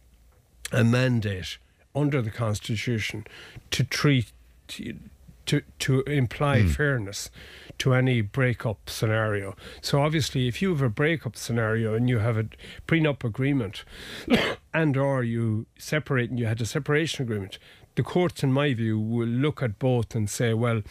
a 0.70 0.85
mandate 0.85 1.56
under 1.94 2.20
the 2.20 2.31
constitution 2.31 3.26
to 3.70 3.85
treat 3.85 4.32
to 4.69 5.62
to 5.79 6.02
imply 6.02 6.61
mm. 6.61 6.71
fairness 6.71 7.30
to 7.78 7.95
any 7.95 8.21
breakup 8.21 8.90
scenario. 8.90 9.57
So 9.80 10.02
obviously, 10.02 10.47
if 10.47 10.61
you 10.61 10.71
have 10.71 10.83
a 10.83 10.90
breakup 10.90 11.37
scenario 11.37 11.95
and 11.95 12.09
you 12.09 12.18
have 12.18 12.37
a 12.37 12.49
prenup 12.87 13.25
agreement, 13.25 13.85
and 14.75 14.97
or 14.97 15.23
you 15.23 15.66
separate 15.78 16.28
and 16.28 16.38
you 16.38 16.47
had 16.47 16.61
a 16.61 16.66
separation 16.66 17.23
agreement, 17.23 17.59
the 17.95 18.02
courts, 18.02 18.42
in 18.42 18.52
my 18.52 18.75
view, 18.75 19.00
will 19.00 19.26
look 19.26 19.62
at 19.62 19.78
both 19.78 20.14
and 20.14 20.28
say, 20.28 20.52
well, 20.52 20.83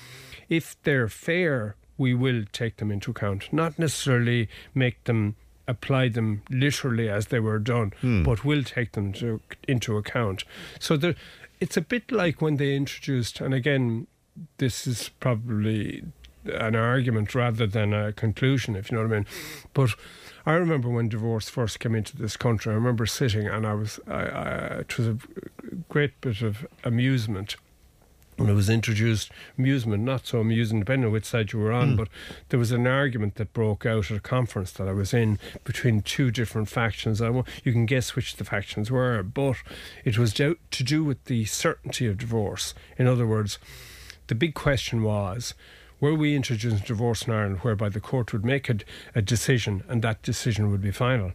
if 0.50 0.76
they're 0.84 1.08
fair 1.08 1.76
we 1.98 2.14
will 2.14 2.44
take 2.52 2.78
them 2.78 2.92
into 2.92 3.12
account. 3.12 3.52
Not 3.52 3.78
necessarily 3.80 4.50
make 4.74 5.04
them 5.06 5.36
apply 5.68 6.10
them 6.10 6.42
literally 6.50 7.10
as 7.10 7.28
they 7.28 7.40
were 7.40 7.60
done, 7.60 7.94
hmm. 8.02 8.24
but 8.24 8.46
will 8.46 8.64
take 8.64 8.94
them 8.94 9.12
to, 9.14 9.42
into 9.68 9.98
account. 9.98 10.44
So 10.80 10.98
it's 11.60 11.78
a 11.78 11.82
bit 11.82 12.12
like 12.12 12.42
when 12.42 12.58
they 12.58 12.76
introduced, 12.76 13.42
and 13.42 13.54
again, 13.54 14.08
this 14.58 14.88
is 14.88 15.10
probably 15.20 16.04
an 16.46 16.76
argument 16.76 17.36
rather 17.36 17.68
than 17.68 17.94
a 17.94 18.14
conclusion, 18.14 18.76
if 18.76 18.90
you 18.90 18.98
know 18.98 19.04
what 19.04 19.12
I 19.12 19.16
mean. 19.16 19.26
But 19.74 19.90
I 20.46 20.54
remember 20.54 20.90
when 20.90 21.10
divorce 21.10 21.50
first 21.50 21.80
came 21.80 21.96
into 21.96 22.16
this 22.16 22.38
country. 22.38 22.72
I 22.72 22.76
remember 22.76 23.06
sitting, 23.06 23.48
and 23.48 23.68
I 23.68 23.74
was, 23.74 24.00
I, 24.08 24.14
I, 24.14 24.50
it 24.80 24.98
was 24.98 25.08
a 25.08 25.18
great 25.90 26.20
bit 26.22 26.42
of 26.42 26.66
amusement 26.86 27.58
it 28.40 28.54
was 28.54 28.70
introduced, 28.70 29.32
amusement, 29.58 30.04
not 30.04 30.28
so 30.28 30.40
amusing, 30.40 30.80
depending 30.80 31.08
on 31.08 31.12
which 31.12 31.26
side 31.26 31.54
you 31.54 31.60
were 31.60 31.72
on, 31.72 31.94
mm. 31.94 31.98
but 31.98 32.08
there 32.50 32.60
was 32.60 32.72
an 32.72 32.86
argument 32.86 33.36
that 33.36 33.54
broke 33.54 33.86
out 33.86 34.12
at 34.12 34.18
a 34.18 34.22
conference 34.22 34.72
that 34.74 34.88
I 34.88 34.94
was 34.94 35.14
in 35.14 35.40
between 35.64 36.02
two 36.02 36.30
different 36.30 36.70
factions. 36.70 37.22
I, 37.22 37.30
you 37.64 37.72
can 37.72 37.86
guess 37.86 38.16
which 38.16 38.36
the 38.36 38.46
factions 38.46 38.92
were, 38.92 39.24
but 39.24 39.58
it 40.06 40.18
was 40.18 40.34
to 40.34 40.56
do 40.70 41.04
with 41.04 41.26
the 41.26 41.46
certainty 41.46 42.06
of 42.06 42.18
divorce. 42.18 42.74
In 42.98 43.08
other 43.08 43.26
words, 43.26 43.58
the 44.28 44.36
big 44.36 44.54
question 44.54 45.02
was 45.02 45.54
were 46.00 46.14
we 46.14 46.36
introducing 46.36 46.86
divorce 46.86 47.24
in 47.24 47.34
Ireland 47.34 47.60
whereby 47.62 47.90
the 47.90 48.00
court 48.00 48.32
would 48.32 48.46
make 48.46 48.70
a, 48.70 48.78
a 49.16 49.22
decision 49.22 49.84
and 49.90 50.04
that 50.04 50.22
decision 50.22 50.70
would 50.70 50.82
be 50.82 50.92
final? 50.92 51.32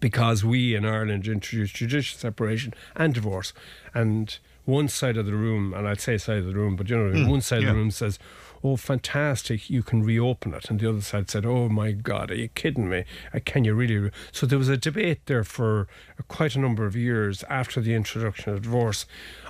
Because 0.00 0.42
we 0.42 0.74
in 0.74 0.86
Ireland 0.86 1.28
introduced 1.28 1.74
judicial 1.74 2.18
separation 2.18 2.72
and 2.96 3.12
divorce. 3.12 3.52
And 3.92 4.38
one 4.64 4.88
side 4.88 5.16
of 5.16 5.26
the 5.26 5.34
room, 5.34 5.74
and 5.74 5.88
I'd 5.88 6.00
say 6.00 6.18
side 6.18 6.38
of 6.38 6.46
the 6.46 6.54
room, 6.54 6.76
but 6.76 6.88
you 6.88 6.96
know, 6.96 7.12
Mm, 7.12 7.28
one 7.28 7.40
side 7.40 7.62
yeah. 7.62 7.68
of 7.68 7.74
the 7.74 7.80
room 7.80 7.90
says, 7.90 8.18
"Oh, 8.62 8.76
fantastic! 8.76 9.68
You 9.68 9.82
can 9.82 10.02
reopen 10.04 10.54
it," 10.54 10.70
and 10.70 10.78
the 10.78 10.88
other 10.88 11.00
side 11.00 11.28
said, 11.30 11.44
"Oh 11.44 11.68
my 11.68 11.92
God, 11.92 12.30
are 12.30 12.36
you 12.36 12.48
kidding 12.48 12.88
me? 12.88 13.04
Uh, 13.34 13.40
Can 13.44 13.64
you 13.64 13.74
really?" 13.74 13.96
Re-? 13.96 14.10
So 14.30 14.46
there 14.46 14.58
was 14.58 14.68
a 14.68 14.76
debate 14.76 15.20
there 15.26 15.44
for 15.44 15.88
uh, 16.18 16.22
quite 16.28 16.54
a 16.54 16.60
number 16.60 16.86
of 16.86 16.94
years 16.94 17.42
after 17.50 17.80
the 17.80 17.94
introduction 17.94 18.52
of 18.52 18.62
divorce 18.62 19.04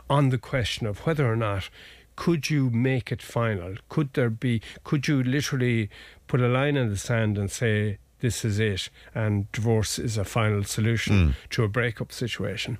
on 0.09 0.31
the 0.31 0.39
question 0.39 0.87
of 0.87 1.01
whether 1.07 1.31
or 1.31 1.37
not 1.37 1.69
could 2.17 2.51
you 2.51 2.69
make 2.71 3.11
it 3.11 3.23
final? 3.23 3.75
Could 3.89 4.13
there 4.15 4.31
be? 4.31 4.61
Could 4.85 5.09
you 5.09 5.23
literally 5.23 5.89
put 6.27 6.41
a 6.41 6.49
line 6.49 6.77
in 6.77 6.89
the 6.89 6.97
sand 6.97 7.37
and 7.39 7.51
say? 7.51 7.99
This 8.21 8.45
is 8.45 8.61
it, 8.61 8.89
and 9.17 9.51
divorce 9.51 9.99
is 9.99 10.17
a 10.17 10.25
final 10.25 10.63
solution 10.63 11.35
to 11.51 11.65
a 11.65 11.69
breakup 11.69 12.13
situation. 12.13 12.79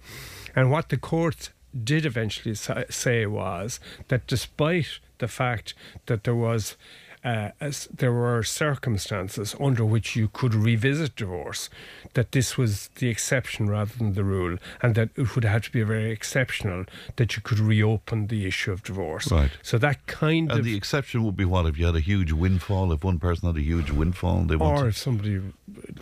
And 0.55 0.71
what 0.71 0.89
the 0.89 0.97
court 0.97 1.51
did 1.73 2.05
eventually 2.05 2.55
say 2.55 3.27
was 3.27 3.81
that 4.09 4.27
despite 4.27 4.99
the 5.19 5.29
fact 5.29 5.75
that 6.07 6.25
there 6.25 6.35
was 6.35 6.77
uh, 7.25 7.51
as 7.61 7.89
there 7.95 8.13
were 8.13 8.43
circumstances 8.43 9.55
under 9.61 9.85
which 9.85 10.17
you 10.17 10.29
could 10.29 10.55
revisit 10.55 11.15
divorce, 11.17 11.71
that 12.15 12.33
this 12.33 12.57
was 12.59 12.89
the 12.97 13.09
exception 13.09 13.69
rather 13.71 13.95
than 13.97 14.15
the 14.15 14.25
rule, 14.25 14.59
and 14.83 14.95
that 14.95 15.11
it 15.17 15.35
would 15.35 15.45
have 15.45 15.63
to 15.63 15.71
be 15.71 15.83
very 15.83 16.11
exceptional 16.11 16.85
that 17.17 17.37
you 17.37 17.43
could 17.43 17.59
reopen 17.59 18.27
the 18.27 18.47
issue 18.47 18.73
of 18.73 18.83
divorce. 18.83 19.31
Right. 19.31 19.51
So 19.63 19.79
that 19.79 20.07
kind 20.07 20.51
And 20.51 20.61
of 20.61 20.65
the 20.65 20.77
exception 20.77 21.23
would 21.25 21.37
be 21.37 21.45
what 21.45 21.67
if 21.67 21.79
you 21.79 21.87
had 21.87 21.97
a 21.97 22.01
huge 22.01 22.33
windfall? 22.33 22.93
If 22.93 23.05
one 23.05 23.19
person 23.19 23.47
had 23.47 23.57
a 23.57 23.63
huge 23.65 23.91
windfall, 23.91 24.43
they 24.45 24.57
or 24.57 24.89
if 24.89 24.97
somebody 24.97 25.41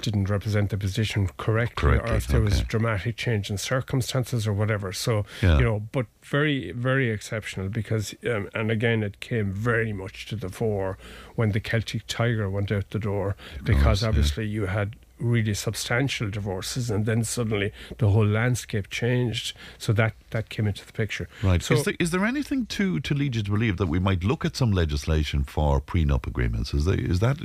didn't 0.02 0.28
represent 0.30 0.70
the 0.70 0.78
position 0.78 1.28
correctly, 1.36 1.90
Correctly, 1.90 2.10
or 2.12 2.16
if 2.16 2.26
there 2.28 2.40
was 2.40 2.60
a 2.60 2.64
dramatic 2.64 3.16
change 3.16 3.50
in 3.50 3.58
circumstances 3.58 4.46
or 4.46 4.52
whatever. 4.52 4.92
So, 4.92 5.24
Yeah. 5.42 5.58
you 5.58 5.64
know, 5.64 5.80
but 5.92 6.06
very, 6.30 6.70
very 6.70 7.10
exceptional 7.10 7.68
because, 7.68 8.14
um, 8.24 8.48
and 8.54 8.70
again, 8.70 9.02
it 9.02 9.18
came 9.18 9.52
very 9.52 9.92
much 9.92 10.26
to 10.26 10.36
the 10.36 10.48
fore 10.48 10.96
when 11.34 11.50
the 11.50 11.58
Celtic 11.58 12.06
Tiger 12.06 12.48
went 12.48 12.70
out 12.70 12.90
the 12.90 13.00
door 13.00 13.34
because 13.64 13.82
course, 13.82 14.02
yeah. 14.02 14.08
obviously 14.08 14.46
you 14.46 14.66
had 14.66 14.94
really 15.20 15.54
substantial 15.54 16.30
divorces 16.30 16.90
and 16.90 17.06
then 17.06 17.24
suddenly 17.24 17.72
the 17.98 18.08
whole 18.08 18.26
landscape 18.26 18.88
changed. 18.90 19.56
So 19.78 19.92
that, 19.94 20.14
that 20.30 20.48
came 20.48 20.66
into 20.66 20.84
the 20.84 20.92
picture. 20.92 21.28
Right. 21.42 21.62
So, 21.62 21.74
is, 21.74 21.84
there, 21.84 21.94
is 21.98 22.10
there 22.10 22.24
anything 22.24 22.66
to, 22.66 23.00
to 23.00 23.14
lead 23.14 23.36
you 23.36 23.42
to 23.42 23.50
believe 23.50 23.76
that 23.76 23.86
we 23.86 23.98
might 23.98 24.24
look 24.24 24.44
at 24.44 24.56
some 24.56 24.72
legislation 24.72 25.44
for 25.44 25.80
prenup 25.80 26.26
agreements? 26.26 26.74
Is, 26.74 26.84
there, 26.84 26.98
is 26.98 27.20
that. 27.20 27.38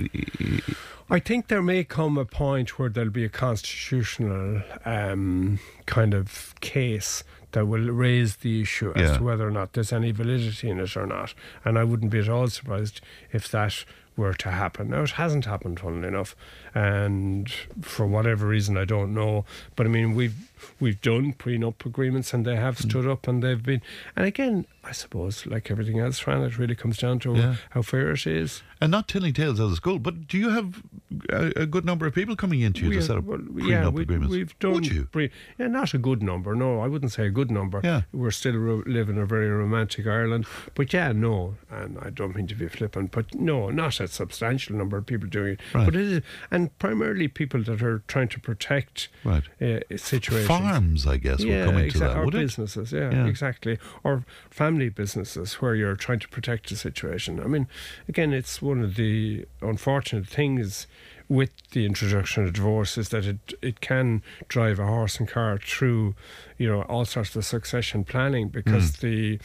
I 1.10 1.20
think 1.20 1.48
there 1.48 1.62
may 1.62 1.84
come 1.84 2.18
a 2.18 2.26
point 2.26 2.80
where 2.80 2.90
there'll 2.90 3.10
be 3.12 3.26
a 3.26 3.30
constitutional 3.30 4.62
um, 4.86 5.60
kind 5.86 6.14
of 6.14 6.56
case 6.62 7.24
that 7.52 7.68
will 7.68 7.90
raise 7.92 8.38
the 8.38 8.62
issue 8.62 8.92
as 8.96 9.10
Yeah. 9.12 9.18
to 9.18 9.24
whether 9.24 9.48
or 9.48 9.52
not 9.52 9.74
there's 9.74 9.94
any 9.94 10.12
validity 10.12 10.70
in 10.70 10.80
it 10.80 10.98
or 10.98 11.06
not. 11.08 11.34
And 11.64 11.80
I 11.80 11.84
wouldn't 11.84 12.12
be 12.12 12.20
at 12.20 12.28
all 12.28 12.48
surprised 12.48 13.02
if 13.32 13.50
that 13.52 13.86
were 14.18 14.34
to 14.34 14.52
happen. 14.52 14.90
Now, 14.90 15.04
it 15.04 15.12
hasn't 15.12 15.46
happened, 15.46 15.80
funnily 15.80 16.08
enough, 16.08 16.36
and 16.74 17.50
for 17.82 18.06
whatever 18.06 18.48
reason, 18.48 18.78
I 18.78 18.86
don't 18.86 19.14
know. 19.14 19.46
But 19.76 19.86
I 19.86 19.90
mean, 19.90 20.16
we've 20.16 20.36
we've 20.80 21.00
done 21.02 21.34
prenup 21.34 21.86
agreements, 21.86 22.34
and 22.34 22.46
they 22.46 22.56
Mm. 22.56 22.60
have 22.60 22.78
stood 22.80 23.08
up, 23.08 23.28
and 23.28 23.42
they've 23.44 23.62
been. 23.64 23.82
And 24.16 24.26
again, 24.26 24.66
I 24.84 24.92
suppose, 24.92 25.46
like 25.46 25.72
everything 25.72 26.00
else, 26.00 26.20
Fran, 26.20 26.42
it 26.44 26.58
really 26.60 26.76
comes 26.76 26.98
down 26.98 27.20
to 27.20 27.36
Yeah. 27.36 27.56
how 27.72 27.82
fair 27.82 28.12
it 28.12 28.28
is. 28.28 28.62
And 28.82 28.92
not 28.92 29.08
telling 29.08 29.34
tales 29.34 29.60
out 29.60 29.72
of 29.72 29.76
school, 29.78 30.00
but 30.00 30.28
do 30.28 30.38
you 30.38 30.50
have 30.50 30.84
a, 31.30 31.62
a 31.62 31.66
good 31.66 31.86
number 31.86 32.06
of 32.06 32.14
people 32.14 32.36
coming 32.36 32.62
into 32.62 32.82
you 32.84 32.90
We 32.90 32.96
to 32.96 33.00
have- 33.00 33.08
set 33.08 33.18
up 33.18 33.24
well, 33.24 33.40
prenup 33.40 33.68
yeah, 33.70 33.88
we, 33.90 34.04
agreements? 34.04 34.32
We've 34.32 34.60
done. 34.60 34.74
Would 34.74 34.88
you? 34.88 35.06
Pre- 35.12 35.32
yeah, 35.58 35.68
not 35.68 35.94
a 35.94 35.98
good 35.98 36.22
number. 36.22 36.54
No, 36.56 36.82
I 36.82 36.88
wouldn't 36.88 37.12
say 37.12 37.26
a 37.26 37.30
good 37.32 37.50
number. 37.50 37.82
Yeah. 37.84 38.02
we're 38.12 38.32
still 38.32 38.56
ro- 38.56 38.84
living 38.86 39.18
a 39.18 39.26
very 39.26 39.50
romantic 39.50 40.06
Ireland. 40.08 40.46
But 40.76 40.94
yeah, 40.94 41.12
no, 41.14 41.56
and 41.72 41.98
I 42.02 42.10
don't 42.12 42.36
mean 42.36 42.48
to 42.48 42.56
be 42.56 42.68
flippant, 42.68 43.12
but 43.12 43.34
no, 43.34 43.70
not 43.70 44.00
a 44.00 44.08
substantial 44.08 44.76
number 44.76 44.98
of 44.98 45.06
people 45.06 45.28
doing 45.30 45.54
it. 45.54 45.60
Right. 45.74 45.86
But 45.86 45.96
it 45.96 46.02
is, 46.02 46.22
and 46.52 46.78
primarily 46.80 47.28
people 47.28 47.64
that 47.64 47.82
are 47.82 48.04
trying 48.08 48.28
to 48.30 48.40
protect 48.40 49.08
Right. 49.24 49.44
uh, 49.62 49.80
situations. 49.98 50.45
Farms, 50.48 51.08
I 51.08 51.18
guess, 51.18 51.42
Yeah, 51.42 51.66
will 51.66 51.72
come 51.72 51.78
into 51.80 51.98
exa- 51.98 52.00
that, 52.00 52.18
or 52.18 52.26
would 52.26 52.36
it? 52.36 52.40
businesses, 52.40 52.92
yeah, 52.92 53.12
Yeah. 53.12 53.26
exactly, 53.28 53.78
or 54.04 54.24
family 54.50 54.90
businesses 54.90 55.56
where 55.56 55.76
you're 55.76 55.96
trying 55.96 56.20
to 56.20 56.28
protect 56.30 56.70
the 56.70 56.76
situation. 56.76 57.40
I 57.40 57.48
mean, 57.48 57.68
again, 58.08 58.34
it's 58.34 58.62
one 58.62 58.82
of 58.82 58.96
the 58.96 59.46
unfortunate 59.62 60.28
things 60.28 60.88
with 61.28 61.50
the 61.72 61.86
introduction 61.88 62.46
of 62.46 62.54
divorce 62.54 62.98
is 63.00 63.10
that 63.10 63.26
it 63.26 63.54
it 63.62 63.82
can 63.82 64.22
drive 64.48 64.78
a 64.80 64.86
horse 64.86 65.20
and 65.20 65.28
cart 65.28 65.64
through, 65.64 66.14
you 66.58 66.68
know, 66.68 66.84
all 66.84 67.04
sorts 67.06 67.36
of 67.36 67.44
succession 67.44 68.04
planning 68.04 68.50
because 68.50 68.96
Hmm. 68.98 69.08
the 69.08 69.40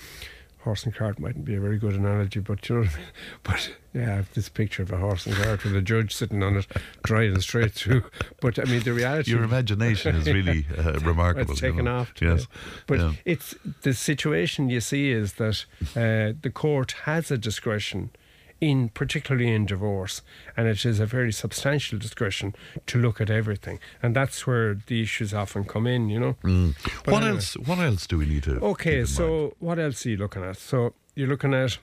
horse 0.62 0.84
and 0.84 0.94
cart 0.94 1.18
mightn't 1.18 1.44
be 1.44 1.54
a 1.54 1.60
very 1.60 1.78
good 1.78 1.94
analogy, 1.94 2.40
but 2.40 2.68
you 2.68 2.74
know 2.76 2.80
what 2.82 2.90
I 2.92 2.96
mean. 2.96 3.06
But 3.42 3.70
yeah, 3.94 4.22
this 4.34 4.48
picture 4.48 4.82
of 4.82 4.92
a 4.92 4.98
horse 4.98 5.26
and 5.26 5.34
cart 5.36 5.64
with 5.64 5.74
a 5.74 5.82
judge 5.82 6.14
sitting 6.14 6.42
on 6.42 6.56
it, 6.56 6.66
driving 7.02 7.40
straight 7.40 7.72
through. 7.72 8.04
But 8.40 8.58
I 8.58 8.64
mean, 8.64 8.82
the 8.82 8.92
reality. 8.92 9.30
Your 9.32 9.42
imagination 9.42 10.16
is 10.16 10.26
really 10.26 10.66
uh, 10.78 10.98
remarkable. 11.00 11.52
It's 11.52 11.62
you 11.62 11.70
taken 11.70 11.86
know. 11.86 11.98
off. 12.00 12.14
today. 12.14 12.32
Yes. 12.32 12.46
But 12.86 12.98
Yeah. 13.00 13.12
it's 13.24 13.54
the 13.82 13.94
situation 13.94 14.68
you 14.68 14.80
see 14.80 15.10
is 15.10 15.34
that 15.34 15.64
uh, 15.96 16.34
the 16.40 16.50
court 16.52 16.92
has 17.04 17.30
a 17.30 17.38
discretion 17.38 18.10
in 18.60 18.88
particularly 18.90 19.48
in 19.52 19.64
divorce 19.66 20.20
and 20.56 20.68
it 20.68 20.84
is 20.84 21.00
a 21.00 21.06
very 21.06 21.32
substantial 21.32 21.98
discussion 21.98 22.54
to 22.86 22.98
look 22.98 23.20
at 23.20 23.30
everything 23.30 23.78
and 24.02 24.14
that's 24.14 24.46
where 24.46 24.74
the 24.86 25.00
issues 25.02 25.32
often 25.32 25.64
come 25.64 25.86
in 25.86 26.08
you 26.10 26.20
know 26.20 26.36
Mm. 26.44 26.74
What 27.06 27.22
anyway. 27.22 27.36
else? 27.36 27.54
What 27.56 27.78
else 27.78 28.06
do 28.06 28.18
we 28.18 28.26
need 28.26 28.42
to? 28.44 28.58
Okay, 28.60 29.04
so 29.04 29.26
mind? 29.28 29.52
what 29.60 29.78
else 29.78 30.04
are 30.04 30.10
you 30.10 30.16
looking 30.16 30.42
at? 30.44 30.56
So 30.58 30.94
you're 31.14 31.28
looking 31.28 31.54
at. 31.54 31.78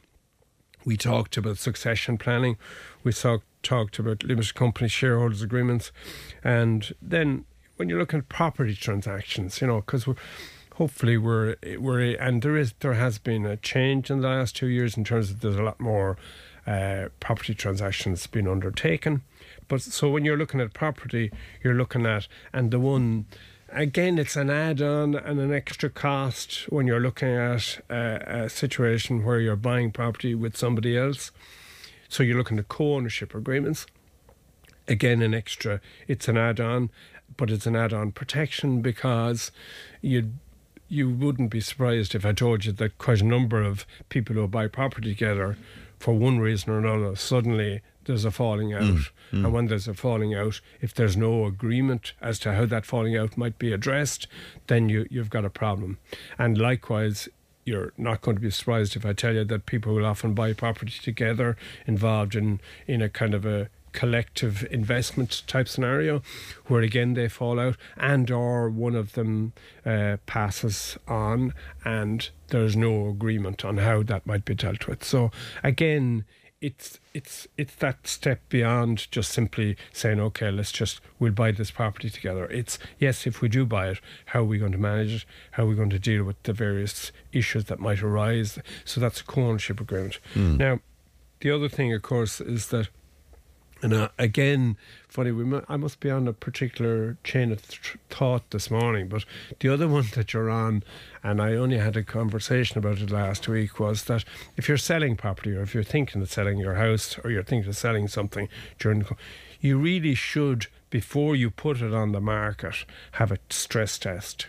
We 0.86 0.96
talked 0.98 1.36
about 1.38 1.58
succession 1.58 2.18
planning. 2.18 2.58
We 3.04 3.12
talked 3.12 4.00
about 4.00 4.24
limited 4.24 4.56
company 4.56 4.88
shareholders 4.90 5.42
agreements, 5.42 5.92
and 6.44 6.94
then 7.02 7.46
when 7.76 7.90
you're 7.90 8.00
looking 8.00 8.20
at 8.20 8.30
property 8.30 8.74
transactions, 8.76 9.60
you 9.62 9.68
know, 9.68 9.82
because 9.82 10.08
we're 10.08 10.16
hopefully 10.76 11.18
we're 11.18 11.56
we're 11.78 12.16
and 12.20 12.42
there 12.42 12.56
is 12.56 12.74
there 12.80 12.94
has 12.94 13.18
been 13.18 13.46
a 13.46 13.58
change 13.58 14.10
in 14.12 14.22
the 14.22 14.28
last 14.30 14.56
two 14.56 14.68
years 14.68 14.96
in 14.96 15.04
terms 15.04 15.30
of 15.32 15.42
there's 15.42 15.56
a 15.58 15.64
lot 15.64 15.80
more 15.80 16.18
uh, 16.68 17.08
property 17.20 17.54
transactions 17.54 18.28
being 18.28 18.48
undertaken. 18.48 19.24
But 19.68 19.82
so 19.82 20.10
when 20.10 20.26
you're 20.26 20.38
looking 20.38 20.60
at 20.60 20.74
property, 20.74 21.32
you're 21.64 21.74
looking 21.74 22.06
at 22.06 22.28
and 22.54 22.72
the 22.72 22.80
one 22.80 23.26
again 23.70 24.18
it's 24.18 24.36
an 24.36 24.50
add-on 24.50 25.16
and 25.16 25.40
an 25.40 25.54
extra 25.54 25.90
cost 25.90 26.66
when 26.70 26.88
you're 26.88 27.00
looking 27.00 27.30
at 27.30 27.80
a, 27.90 28.44
a 28.44 28.50
situation 28.50 29.24
where 29.24 29.40
you're 29.40 29.56
buying 29.56 29.92
property 29.92 30.36
with 30.36 30.58
somebody 30.58 30.98
else. 30.98 31.32
So 32.10 32.24
you're 32.24 32.38
looking 32.38 32.60
at 32.60 32.68
co-ownership 32.68 33.34
agreements. 33.34 33.86
Again, 34.88 35.22
an 35.22 35.34
extra. 35.34 35.82
It's 36.08 36.30
an 36.30 36.38
add-on, 36.38 36.90
but 37.36 37.50
it's 37.50 37.66
an 37.66 37.76
add-on 37.76 38.12
protection 38.14 38.82
because 38.82 39.52
you 40.02 40.34
you 40.90 41.10
wouldn't 41.10 41.50
be 41.50 41.60
surprised 41.60 42.16
if 42.16 42.26
I 42.26 42.32
told 42.32 42.64
you 42.64 42.72
that 42.72 42.98
quite 42.98 43.22
a 43.22 43.26
number 43.26 43.62
of 43.62 43.86
people 44.08 44.36
who 44.36 44.48
buy 44.48 44.68
property 44.68 45.14
together, 45.14 45.58
for 46.00 46.14
one 46.14 46.40
reason 46.40 46.72
or 46.72 46.80
another, 46.80 47.16
suddenly 47.16 47.82
there's 48.06 48.26
a 48.26 48.32
falling 48.32 48.74
out. 48.74 48.82
Mm, 48.82 49.10
and 49.32 49.46
mm. 49.46 49.52
when 49.52 49.66
there's 49.68 49.88
a 49.88 49.94
falling 49.94 50.34
out, 50.34 50.62
if 50.82 50.94
there's 50.94 51.18
no 51.18 51.46
agreement 51.46 52.14
as 52.22 52.40
to 52.40 52.54
how 52.54 52.66
that 52.66 52.86
falling 52.86 53.18
out 53.18 53.38
might 53.38 53.60
be 53.60 53.74
addressed, 53.74 54.28
then 54.68 54.90
you, 54.90 55.06
you've 55.10 55.30
got 55.30 55.46
a 55.46 55.50
problem. 55.50 55.98
And 56.38 56.58
likewise, 56.58 57.28
you're 57.66 57.92
not 57.98 58.22
going 58.22 58.38
to 58.38 58.42
be 58.42 58.50
surprised 58.50 58.96
if 58.96 59.06
I 59.06 59.14
tell 59.14 59.34
you 59.34 59.44
that 59.44 59.66
people 59.66 59.94
will 59.94 60.06
often 60.06 60.34
buy 60.34 60.54
property 60.54 60.98
together, 61.02 61.58
involved 61.86 62.34
in, 62.34 62.62
in 62.88 63.02
a 63.02 63.10
kind 63.10 63.34
of 63.34 63.46
a 63.46 63.70
collective 63.98 64.64
investment 64.70 65.42
type 65.48 65.68
scenario 65.68 66.22
where 66.68 66.84
again 66.84 67.16
they 67.16 67.28
fall 67.28 67.60
out 67.60 67.76
and 67.98 68.30
or 68.30 68.70
one 68.70 68.94
of 68.94 69.14
them 69.14 69.54
uh, 69.88 70.18
passes 70.28 71.00
on 71.08 71.52
and 71.84 72.30
there's 72.50 72.76
no 72.76 73.08
agreement 73.08 73.66
on 73.66 73.78
how 73.78 74.04
that 74.04 74.24
might 74.28 74.46
be 74.46 74.54
dealt 74.54 74.88
with. 74.88 75.04
So 75.04 75.32
again 75.64 76.26
it's 76.62 77.00
it's 77.16 77.48
it's 77.58 77.74
that 77.76 78.06
step 78.06 78.40
beyond 78.50 79.10
just 79.10 79.32
simply 79.32 79.76
saying 79.92 80.20
okay 80.20 80.52
let's 80.52 80.72
just 80.72 81.02
we'll 81.18 81.32
buy 81.32 81.52
this 81.52 81.72
property 81.72 82.12
together. 82.12 82.46
It's 82.46 82.78
yes 83.00 83.26
if 83.26 83.42
we 83.42 83.50
do 83.50 83.66
buy 83.66 83.88
it 83.90 84.00
how 84.26 84.42
are 84.42 84.52
we 84.52 84.60
going 84.60 84.74
to 84.74 84.78
manage 84.78 85.14
it? 85.16 85.26
How 85.54 85.64
are 85.64 85.68
we 85.68 85.76
going 85.76 85.90
to 85.90 85.98
deal 85.98 86.24
with 86.24 86.42
the 86.44 86.54
various 86.54 87.12
issues 87.34 87.66
that 87.66 87.80
might 87.80 88.04
arise? 88.04 88.60
So 88.86 89.02
that's 89.02 89.22
a 89.22 89.24
co-ownership 89.24 89.82
agreement. 89.82 90.20
Now 90.36 90.82
the 91.40 91.50
other 91.50 91.68
thing 91.68 91.92
of 91.94 92.04
course 92.04 92.40
is 92.40 92.68
that 92.68 92.90
and 93.82 93.94
uh, 93.94 94.10
again, 94.18 94.78
funny, 95.08 95.32
we 95.32 95.44
mu- 95.44 95.62
I 95.68 95.78
must 95.78 96.00
be 96.00 96.10
on 96.10 96.28
a 96.28 96.34
particular 96.34 97.18
chain 97.24 97.52
of 97.52 97.68
th- 97.68 97.98
thought 98.10 98.50
this 98.52 98.72
morning, 98.72 99.08
but 99.08 99.26
the 99.60 99.70
other 99.70 99.88
one 99.88 100.06
that 100.16 100.34
you're 100.34 100.50
on, 100.50 100.84
and 101.24 101.42
I 101.42 101.54
only 101.54 101.78
had 101.78 101.96
a 101.96 102.04
conversation 102.04 102.78
about 102.78 103.00
it 103.00 103.12
last 103.12 103.48
week, 103.48 103.80
was 103.80 104.06
that 104.06 104.24
if 104.56 104.68
you're 104.68 104.78
selling 104.78 105.16
property 105.16 105.56
or 105.56 105.62
if 105.62 105.74
you're 105.74 105.84
thinking 105.84 106.22
of 106.22 106.32
selling 106.32 106.58
your 106.58 106.76
house 106.76 107.18
or 107.24 107.30
you're 107.32 107.44
thinking 107.44 107.70
of 107.70 107.78
selling 107.78 108.08
something 108.08 108.50
during 108.80 109.00
the, 109.00 109.16
you 109.60 109.78
really 109.78 110.16
should, 110.16 110.68
before 110.90 111.36
you 111.36 111.50
put 111.50 111.82
it 111.82 111.94
on 111.94 112.12
the 112.12 112.22
market, 112.22 112.86
have 113.14 113.32
a 113.32 113.40
stress 113.50 113.98
test 113.98 114.48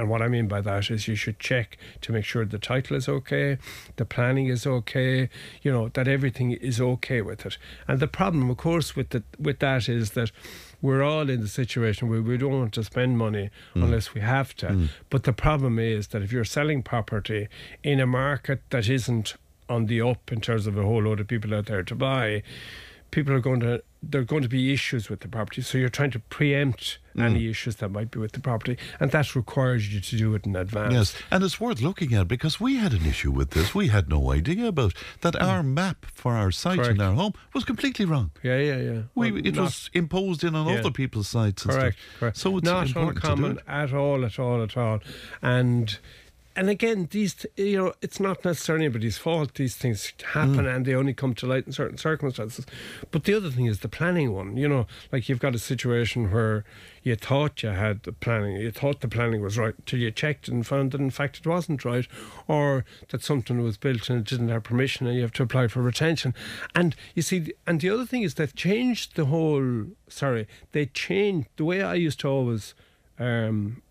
and 0.00 0.08
what 0.08 0.22
I 0.22 0.28
mean 0.28 0.48
by 0.48 0.62
that 0.62 0.90
is 0.90 1.06
you 1.06 1.14
should 1.14 1.38
check 1.38 1.76
to 2.00 2.10
make 2.10 2.24
sure 2.24 2.46
the 2.46 2.58
title 2.58 2.96
is 2.96 3.06
okay, 3.06 3.58
the 3.96 4.06
planning 4.06 4.46
is 4.46 4.66
okay, 4.66 5.28
you 5.60 5.70
know 5.70 5.90
that 5.90 6.08
everything 6.08 6.52
is 6.52 6.80
okay 6.80 7.20
with 7.20 7.44
it. 7.44 7.58
And 7.86 8.00
the 8.00 8.08
problem, 8.08 8.48
of 8.48 8.56
course, 8.56 8.96
with 8.96 9.10
the, 9.10 9.22
with 9.38 9.58
that 9.58 9.90
is 9.90 10.12
that 10.12 10.32
we're 10.80 11.02
all 11.02 11.28
in 11.28 11.42
the 11.42 11.48
situation 11.48 12.08
where 12.08 12.22
we 12.22 12.38
don't 12.38 12.58
want 12.58 12.72
to 12.74 12.84
spend 12.84 13.18
money 13.18 13.50
mm. 13.74 13.84
unless 13.84 14.14
we 14.14 14.22
have 14.22 14.54
to. 14.56 14.68
Mm. 14.68 14.88
But 15.10 15.24
the 15.24 15.34
problem 15.34 15.78
is 15.78 16.08
that 16.08 16.22
if 16.22 16.32
you're 16.32 16.44
selling 16.44 16.82
property 16.82 17.48
in 17.82 18.00
a 18.00 18.06
market 18.06 18.62
that 18.70 18.88
isn't 18.88 19.34
on 19.68 19.84
the 19.84 20.00
up 20.00 20.32
in 20.32 20.40
terms 20.40 20.66
of 20.66 20.78
a 20.78 20.82
whole 20.82 21.02
load 21.02 21.20
of 21.20 21.28
people 21.28 21.54
out 21.54 21.66
there 21.66 21.82
to 21.82 21.94
buy, 21.94 22.42
people 23.10 23.34
are 23.34 23.40
going 23.40 23.60
to 23.60 23.82
there 24.02 24.20
are 24.20 24.24
going 24.24 24.42
to 24.42 24.48
be 24.48 24.72
issues 24.72 25.10
with 25.10 25.20
the 25.20 25.28
property. 25.28 25.62
So 25.62 25.76
you're 25.78 25.88
trying 25.88 26.10
to 26.12 26.18
preempt 26.18 26.98
mm. 27.14 27.22
any 27.22 27.48
issues 27.48 27.76
that 27.76 27.90
might 27.90 28.10
be 28.10 28.18
with 28.18 28.32
the 28.32 28.40
property, 28.40 28.78
and 28.98 29.10
that 29.10 29.34
requires 29.36 29.92
you 29.92 30.00
to 30.00 30.16
do 30.16 30.34
it 30.34 30.46
in 30.46 30.56
advance. 30.56 30.92
Yes, 30.92 31.14
and 31.30 31.44
it's 31.44 31.60
worth 31.60 31.80
looking 31.80 32.14
at 32.14 32.28
because 32.28 32.60
we 32.60 32.76
had 32.76 32.92
an 32.92 33.04
issue 33.04 33.30
with 33.30 33.50
this. 33.50 33.74
We 33.74 33.88
had 33.88 34.08
no 34.08 34.32
idea 34.32 34.66
about 34.68 34.94
that. 35.20 35.34
Mm. 35.34 35.46
Our 35.46 35.62
map 35.62 36.06
for 36.14 36.34
our 36.34 36.50
site 36.50 36.76
Correct. 36.76 36.92
and 36.92 37.02
our 37.02 37.14
home 37.14 37.34
was 37.52 37.64
completely 37.64 38.04
wrong. 38.04 38.30
Yeah, 38.42 38.58
yeah, 38.58 38.76
yeah. 38.76 39.02
We 39.14 39.32
well, 39.32 39.46
it 39.46 39.56
was 39.56 39.90
imposed 39.92 40.44
in 40.44 40.54
on 40.54 40.66
yeah. 40.66 40.78
other 40.78 40.90
people's 40.90 41.28
sites. 41.28 41.64
Correct, 41.64 41.98
correct. 42.18 42.36
So 42.36 42.56
it's 42.56 42.64
not 42.64 42.94
uncommon 42.94 43.58
at 43.66 43.92
all, 43.92 44.24
at 44.24 44.38
all, 44.38 44.62
at 44.62 44.76
all, 44.76 45.00
and 45.42 45.98
and 46.56 46.68
again, 46.68 47.08
these 47.10 47.46
you 47.56 47.76
know, 47.76 47.92
it's 48.02 48.18
not 48.18 48.44
necessarily 48.44 48.84
anybody's 48.84 49.16
fault. 49.16 49.54
These 49.54 49.76
things 49.76 50.12
happen, 50.32 50.64
mm. 50.64 50.74
and 50.74 50.84
they 50.84 50.94
only 50.94 51.14
come 51.14 51.34
to 51.34 51.46
light 51.46 51.66
in 51.66 51.72
certain 51.72 51.96
circumstances. 51.96 52.66
But 53.10 53.24
the 53.24 53.34
other 53.34 53.50
thing 53.50 53.66
is 53.66 53.80
the 53.80 53.88
planning 53.88 54.32
one. 54.32 54.56
You 54.56 54.68
know, 54.68 54.86
like 55.12 55.28
you've 55.28 55.38
got 55.38 55.54
a 55.54 55.60
situation 55.60 56.32
where 56.32 56.64
you 57.02 57.14
thought 57.14 57.62
you 57.62 57.68
had 57.68 58.02
the 58.02 58.12
planning, 58.12 58.56
you 58.56 58.72
thought 58.72 59.00
the 59.00 59.08
planning 59.08 59.42
was 59.42 59.58
right 59.58 59.74
till 59.86 60.00
you 60.00 60.10
checked 60.10 60.48
and 60.48 60.66
found 60.66 60.90
that 60.90 61.00
in 61.00 61.10
fact 61.10 61.38
it 61.38 61.46
wasn't 61.46 61.84
right, 61.84 62.06
or 62.48 62.84
that 63.10 63.22
something 63.22 63.62
was 63.62 63.76
built 63.76 64.10
and 64.10 64.20
it 64.20 64.26
didn't 64.26 64.48
have 64.48 64.64
permission, 64.64 65.06
and 65.06 65.14
you 65.14 65.22
have 65.22 65.32
to 65.32 65.44
apply 65.44 65.68
for 65.68 65.82
retention. 65.82 66.34
And 66.74 66.96
you 67.14 67.22
see, 67.22 67.52
and 67.66 67.80
the 67.80 67.90
other 67.90 68.06
thing 68.06 68.22
is 68.22 68.34
they've 68.34 68.54
changed 68.54 69.14
the 69.14 69.26
whole. 69.26 69.86
Sorry, 70.08 70.48
they 70.72 70.86
changed 70.86 71.48
the 71.56 71.64
way 71.64 71.82
I 71.82 71.94
used 71.94 72.18
to 72.20 72.28
always. 72.28 72.74
Um, 73.20 73.82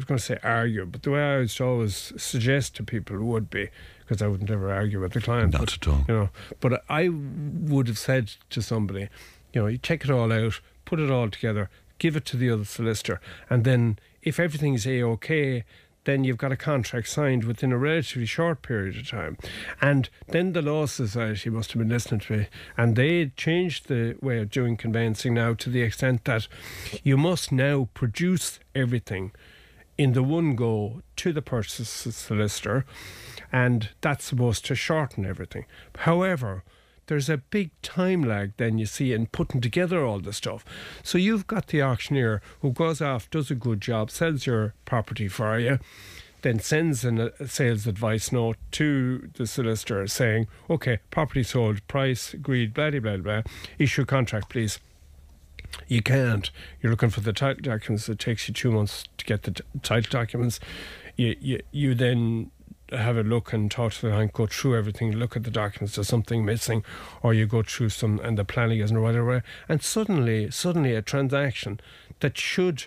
was 0.00 0.04
going 0.06 0.18
to 0.18 0.24
say 0.24 0.38
argue, 0.42 0.86
but 0.86 1.02
the 1.02 1.10
way 1.10 1.22
I 1.22 1.38
would 1.38 1.60
always 1.60 2.12
suggest 2.16 2.76
to 2.76 2.82
people 2.82 3.18
would 3.18 3.50
be 3.50 3.68
because 4.00 4.22
I 4.22 4.26
would 4.26 4.48
never 4.48 4.72
argue 4.72 5.00
with 5.00 5.12
the 5.12 5.20
client. 5.20 5.52
Not 5.52 5.60
but, 5.60 5.74
at 5.74 5.88
all. 5.88 6.04
You 6.08 6.14
know, 6.14 6.30
but 6.60 6.82
I 6.88 7.08
would 7.08 7.86
have 7.86 7.98
said 7.98 8.32
to 8.50 8.62
somebody, 8.62 9.08
you 9.52 9.62
know, 9.62 9.66
you 9.66 9.78
check 9.78 10.04
it 10.04 10.10
all 10.10 10.32
out, 10.32 10.60
put 10.84 11.00
it 11.00 11.10
all 11.10 11.28
together, 11.30 11.70
give 11.98 12.16
it 12.16 12.24
to 12.26 12.36
the 12.36 12.50
other 12.50 12.64
solicitor, 12.64 13.20
and 13.48 13.64
then 13.64 13.98
if 14.22 14.40
everything's 14.40 14.86
a 14.86 15.02
okay, 15.02 15.64
then 16.04 16.24
you've 16.24 16.38
got 16.38 16.50
a 16.50 16.56
contract 16.56 17.08
signed 17.08 17.44
within 17.44 17.72
a 17.72 17.78
relatively 17.78 18.26
short 18.26 18.62
period 18.62 18.96
of 18.96 19.08
time. 19.08 19.36
And 19.82 20.08
then 20.28 20.54
the 20.54 20.62
Law 20.62 20.86
Society 20.86 21.50
must 21.50 21.72
have 21.72 21.78
been 21.78 21.90
listening 21.90 22.20
to 22.20 22.36
me, 22.36 22.46
and 22.76 22.96
they 22.96 23.26
changed 23.36 23.88
the 23.88 24.16
way 24.20 24.38
of 24.38 24.50
doing 24.50 24.76
conveyancing 24.76 25.34
now 25.34 25.54
to 25.54 25.68
the 25.68 25.82
extent 25.82 26.24
that 26.24 26.48
you 27.02 27.16
must 27.16 27.52
now 27.52 27.88
produce 27.92 28.60
everything 28.74 29.32
in 30.00 30.14
the 30.14 30.22
one 30.22 30.54
go 30.54 31.02
to 31.14 31.30
the 31.30 31.42
purchase 31.42 31.90
solicitor, 31.90 32.86
and 33.52 33.90
that's 34.00 34.24
supposed 34.24 34.64
to 34.64 34.74
shorten 34.74 35.26
everything. 35.26 35.66
However, 35.94 36.64
there's 37.08 37.28
a 37.28 37.36
big 37.36 37.70
time 37.82 38.22
lag 38.22 38.52
then 38.56 38.78
you 38.78 38.86
see 38.86 39.12
in 39.12 39.26
putting 39.26 39.60
together 39.60 40.02
all 40.02 40.18
the 40.18 40.32
stuff. 40.32 40.64
So 41.02 41.18
you've 41.18 41.46
got 41.46 41.66
the 41.66 41.82
auctioneer 41.82 42.40
who 42.62 42.72
goes 42.72 43.02
off, 43.02 43.28
does 43.28 43.50
a 43.50 43.54
good 43.54 43.82
job, 43.82 44.10
sells 44.10 44.46
your 44.46 44.72
property 44.86 45.28
for 45.28 45.58
you, 45.58 45.78
then 46.40 46.60
sends 46.60 47.04
a 47.04 47.46
sales 47.46 47.86
advice 47.86 48.32
note 48.32 48.56
to 48.70 49.28
the 49.34 49.46
solicitor 49.46 50.06
saying, 50.06 50.46
okay, 50.70 51.00
property 51.10 51.42
sold, 51.42 51.86
price 51.88 52.32
agreed, 52.32 52.72
blah, 52.72 52.90
blah, 52.90 53.18
blah, 53.18 53.42
issue 53.78 54.06
contract, 54.06 54.48
please. 54.48 54.78
You 55.88 56.02
can't. 56.02 56.50
You're 56.80 56.90
looking 56.90 57.10
for 57.10 57.20
the 57.20 57.32
title 57.32 57.62
documents. 57.62 58.08
It 58.08 58.18
takes 58.18 58.48
you 58.48 58.54
two 58.54 58.70
months 58.70 59.04
to 59.18 59.24
get 59.24 59.42
the 59.42 59.52
t- 59.52 59.64
title 59.82 60.10
documents. 60.10 60.60
You, 61.16 61.36
you, 61.40 61.60
you 61.70 61.94
then 61.94 62.50
have 62.92 63.16
a 63.16 63.22
look 63.22 63.52
and 63.52 63.70
talk 63.70 63.92
to 63.92 64.02
the 64.02 64.12
client, 64.12 64.32
go 64.32 64.46
through 64.46 64.76
everything, 64.76 65.12
look 65.12 65.36
at 65.36 65.44
the 65.44 65.50
documents, 65.50 65.94
there's 65.94 66.08
something 66.08 66.44
missing, 66.44 66.84
or 67.22 67.32
you 67.32 67.46
go 67.46 67.62
through 67.62 67.90
some 67.90 68.18
and 68.20 68.36
the 68.36 68.44
planning 68.44 68.80
isn't 68.80 68.96
right 68.96 69.16
away. 69.16 69.42
And 69.68 69.82
suddenly, 69.82 70.50
suddenly 70.50 70.94
a 70.94 71.02
transaction 71.02 71.80
that 72.20 72.36
should 72.36 72.86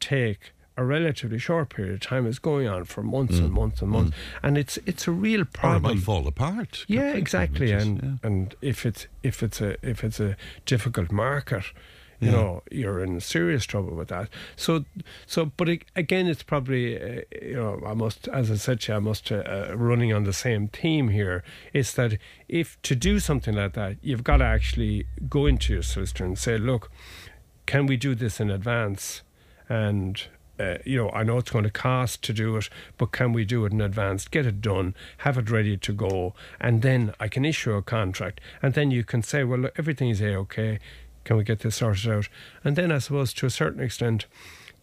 take 0.00 0.52
a 0.76 0.84
relatively 0.84 1.38
short 1.38 1.68
period 1.68 1.94
of 1.94 2.00
time 2.00 2.26
is 2.26 2.38
going 2.38 2.66
on 2.66 2.84
for 2.84 3.02
months 3.02 3.36
mm. 3.36 3.44
and 3.44 3.52
months 3.52 3.82
and 3.82 3.90
months, 3.90 4.10
mm. 4.10 4.38
and 4.42 4.56
it's 4.56 4.78
it's 4.86 5.06
a 5.06 5.10
real 5.10 5.44
problem. 5.44 5.84
Or 5.84 5.90
it 5.90 5.94
might 5.96 6.02
fall 6.02 6.26
apart. 6.26 6.84
Yeah, 6.88 7.12
exactly. 7.12 7.72
And 7.72 8.02
yeah. 8.02 8.26
and 8.26 8.54
if 8.62 8.86
it's 8.86 9.06
if 9.22 9.42
it's 9.42 9.60
a 9.60 9.76
if 9.86 10.02
it's 10.02 10.18
a 10.18 10.36
difficult 10.64 11.12
market, 11.12 11.64
you 12.22 12.30
yeah. 12.30 12.36
know 12.36 12.62
you're 12.70 13.02
in 13.02 13.20
serious 13.20 13.66
trouble 13.66 13.94
with 13.94 14.08
that 14.08 14.28
so 14.54 14.84
so 15.26 15.46
but 15.56 15.68
it, 15.68 15.82
again 15.96 16.28
it's 16.28 16.44
probably 16.44 16.96
uh, 16.96 17.22
you 17.42 17.56
know 17.56 17.82
I 17.84 17.94
must 17.94 18.28
as 18.28 18.48
I 18.50 18.54
said 18.54 18.80
to 18.82 18.92
you 18.92 18.96
I 18.96 19.00
must 19.00 19.32
uh, 19.32 19.36
uh, 19.36 19.74
running 19.74 20.12
on 20.12 20.22
the 20.22 20.32
same 20.32 20.68
theme 20.68 21.08
here 21.08 21.42
is 21.72 21.94
that 21.94 22.18
if 22.48 22.80
to 22.82 22.94
do 22.94 23.18
something 23.18 23.56
like 23.56 23.72
that 23.72 23.96
you've 24.02 24.22
got 24.22 24.36
to 24.36 24.44
actually 24.44 25.06
go 25.28 25.46
into 25.46 25.72
your 25.72 25.82
solicitor 25.82 26.24
and 26.24 26.38
say 26.38 26.58
look 26.58 26.90
can 27.66 27.86
we 27.86 27.96
do 27.96 28.14
this 28.14 28.38
in 28.38 28.50
advance 28.50 29.22
and 29.68 30.28
uh, 30.62 30.78
you 30.84 30.96
know, 30.96 31.10
I 31.10 31.22
know 31.24 31.38
it's 31.38 31.50
going 31.50 31.64
to 31.64 31.70
cost 31.70 32.22
to 32.24 32.32
do 32.32 32.56
it, 32.56 32.68
but 32.98 33.10
can 33.10 33.32
we 33.32 33.44
do 33.44 33.64
it 33.64 33.72
in 33.72 33.80
advance? 33.80 34.28
Get 34.28 34.46
it 34.46 34.60
done, 34.60 34.94
have 35.18 35.36
it 35.38 35.50
ready 35.50 35.76
to 35.78 35.92
go, 35.92 36.34
and 36.60 36.82
then 36.82 37.14
I 37.18 37.28
can 37.28 37.44
issue 37.44 37.72
a 37.72 37.82
contract, 37.82 38.40
and 38.62 38.74
then 38.74 38.90
you 38.90 39.02
can 39.02 39.22
say, 39.22 39.44
well, 39.44 39.60
look, 39.60 39.74
everything 39.76 40.10
is 40.10 40.20
a 40.20 40.34
okay. 40.36 40.78
Can 41.24 41.36
we 41.36 41.44
get 41.44 41.60
this 41.60 41.76
sorted 41.76 42.10
out? 42.10 42.28
And 42.64 42.76
then 42.76 42.92
I 42.92 42.98
suppose 42.98 43.32
to 43.34 43.46
a 43.46 43.50
certain 43.50 43.82
extent, 43.82 44.26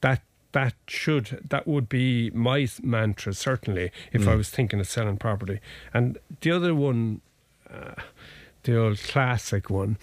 that 0.01 0.21
that 0.51 0.73
should 0.87 1.45
that 1.49 1.67
would 1.67 1.87
be 1.87 2.31
my 2.31 2.67
mantra 2.81 3.33
certainly 3.33 3.91
if 4.11 4.23
mm. 4.23 4.27
I 4.27 4.35
was 4.35 4.49
thinking 4.49 4.79
of 4.79 4.87
selling 4.87 5.17
property. 5.17 5.59
And 5.93 6.17
the 6.41 6.51
other 6.51 6.73
one, 6.73 7.21
uh, 7.71 7.93
the 8.63 8.77
old 8.77 8.99
classic 8.99 9.69
one 9.69 9.97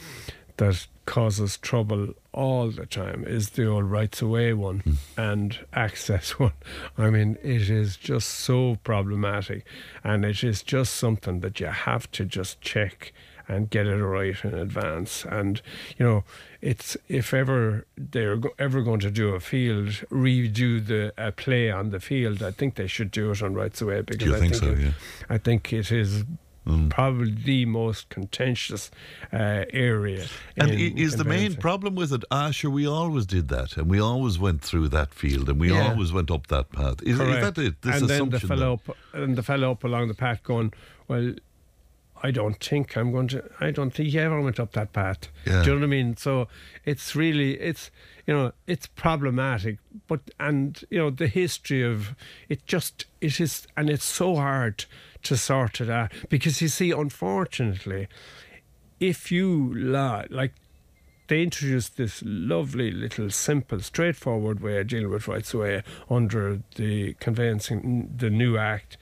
that 0.57 0.87
causes 1.05 1.57
trouble 1.57 2.14
all 2.33 2.70
the 2.70 2.87
time 2.87 3.25
is 3.27 3.51
the 3.51 3.66
old 3.66 3.85
rights 3.85 4.20
away 4.20 4.53
one 4.53 4.83
mm. 4.83 4.96
and 5.16 5.59
access 5.72 6.31
one. 6.38 6.53
I 6.99 7.11
mean, 7.11 7.38
it 7.42 7.70
is 7.70 7.96
just 7.96 8.29
so 8.29 8.77
problematic, 8.85 9.64
and 10.05 10.25
it 10.25 10.44
is 10.44 10.62
just 10.62 10.94
something 10.94 11.40
that 11.40 11.61
you 11.61 11.66
have 11.66 12.11
to 12.12 12.25
just 12.25 12.61
check 12.61 13.12
and 13.48 13.70
get 13.70 13.87
it 13.87 14.02
right 14.02 14.37
in 14.44 14.54
advance. 14.54 15.24
And 15.24 15.61
you 15.96 16.04
know, 16.04 16.24
it's 16.61 16.96
if 17.09 17.32
ever 17.32 17.87
they're 17.96 18.38
ever 18.59 18.82
going 18.82 19.00
to 19.00 19.11
do 19.11 19.35
a 19.35 19.40
field 19.40 19.88
redo 20.11 20.85
the 20.85 21.12
a 21.18 21.32
play 21.32 21.70
on 21.70 21.90
the 21.90 22.00
field, 22.00 22.42
I 22.42 22.50
think 22.50 22.74
they 22.74 22.87
should 22.87 23.11
do 23.11 23.30
it 23.30 23.42
on 23.42 23.54
rights 23.54 23.80
away 23.80 24.02
because 24.02 24.32
I 24.32 24.40
think, 24.40 24.54
think 24.54 24.64
so, 24.64 24.72
it, 24.72 24.78
yeah. 24.78 24.92
I 25.28 25.38
think 25.38 25.72
it 25.72 25.90
is 25.92 26.24
Mm. 26.66 26.90
Probably 26.90 27.30
the 27.30 27.64
most 27.64 28.09
contentious 28.09 28.90
uh, 29.32 29.64
area. 29.72 30.26
And 30.56 30.72
in, 30.72 30.98
is 30.98 31.14
the 31.14 31.24
main 31.24 31.54
problem 31.54 31.94
with 31.94 32.12
it? 32.12 32.24
Ah, 32.30 32.50
sure, 32.50 32.72
we 32.72 32.88
always 32.88 33.24
did 33.24 33.48
that, 33.48 33.76
and 33.76 33.88
we 33.88 34.00
always 34.00 34.37
went 34.38 34.62
through 34.62 34.88
that 34.88 35.14
field, 35.14 35.48
and 35.48 35.61
we 35.61 35.72
yeah. 35.72 35.90
always 35.90 36.12
went 36.12 36.28
up 36.28 36.48
that 36.48 36.72
path. 36.72 37.02
Is, 37.02 37.20
is 37.20 37.40
that 37.40 37.59
it? 37.59 37.82
This 37.82 38.00
and 38.00 38.11
then 38.11 38.30
the 38.30 38.40
fellow 38.40 38.74
up, 38.74 38.96
and 39.12 39.37
the 39.37 39.44
fellow 39.44 39.70
up 39.70 39.85
along 39.85 40.09
the 40.09 40.14
path 40.14 40.42
going, 40.42 40.72
well, 41.06 41.35
I 42.22 42.31
don't 42.31 42.62
think 42.62 42.96
I'm 42.96 43.12
going 43.12 43.29
to. 43.29 43.44
I 43.61 43.70
don't 43.70 43.90
think 43.90 44.11
he 44.11 44.18
ever 44.18 44.40
went 44.40 44.59
up 44.59 44.72
that 44.72 44.92
path. 44.92 45.29
Yeah. 45.44 45.62
Do 45.62 45.70
you 45.70 45.74
know 45.74 45.81
what 45.81 45.87
I 45.87 45.90
mean? 45.90 46.16
So 46.16 46.48
it's 46.85 47.14
really 47.14 47.61
it's 47.61 47.90
you 48.26 48.35
know 48.35 48.52
it's 48.66 48.87
problematic, 48.87 49.79
but 50.07 50.20
and 50.40 50.83
you 50.90 50.98
know 50.98 51.11
the 51.11 51.29
history 51.29 51.83
of 51.83 52.14
it 52.48 52.66
just 52.66 53.07
it 53.20 53.40
is 53.40 53.66
and 53.76 53.90
it's 53.90 54.05
so 54.05 54.37
hard 54.37 54.85
to 55.24 55.37
sort 55.37 55.81
it 55.81 55.90
out 55.90 56.12
because 56.29 56.62
you 56.62 56.68
see, 56.68 56.90
unfortunately, 56.90 58.09
if 59.00 59.31
you 59.31 59.74
lie 59.74 60.26
like 60.31 60.52
they 61.29 61.42
introduced 61.42 61.96
this 61.96 62.22
lovely 62.24 62.90
little 62.90 63.31
simple 63.31 63.81
straightforward 63.81 64.61
way 64.61 64.79
of 64.79 64.87
dealing 64.87 65.11
with 65.11 65.29
rights 65.29 65.52
away 65.52 65.83
under 66.09 66.61
the 66.76 67.14
conveyancing 67.14 68.12
the 68.16 68.31
new 68.31 68.57
act 68.57 68.96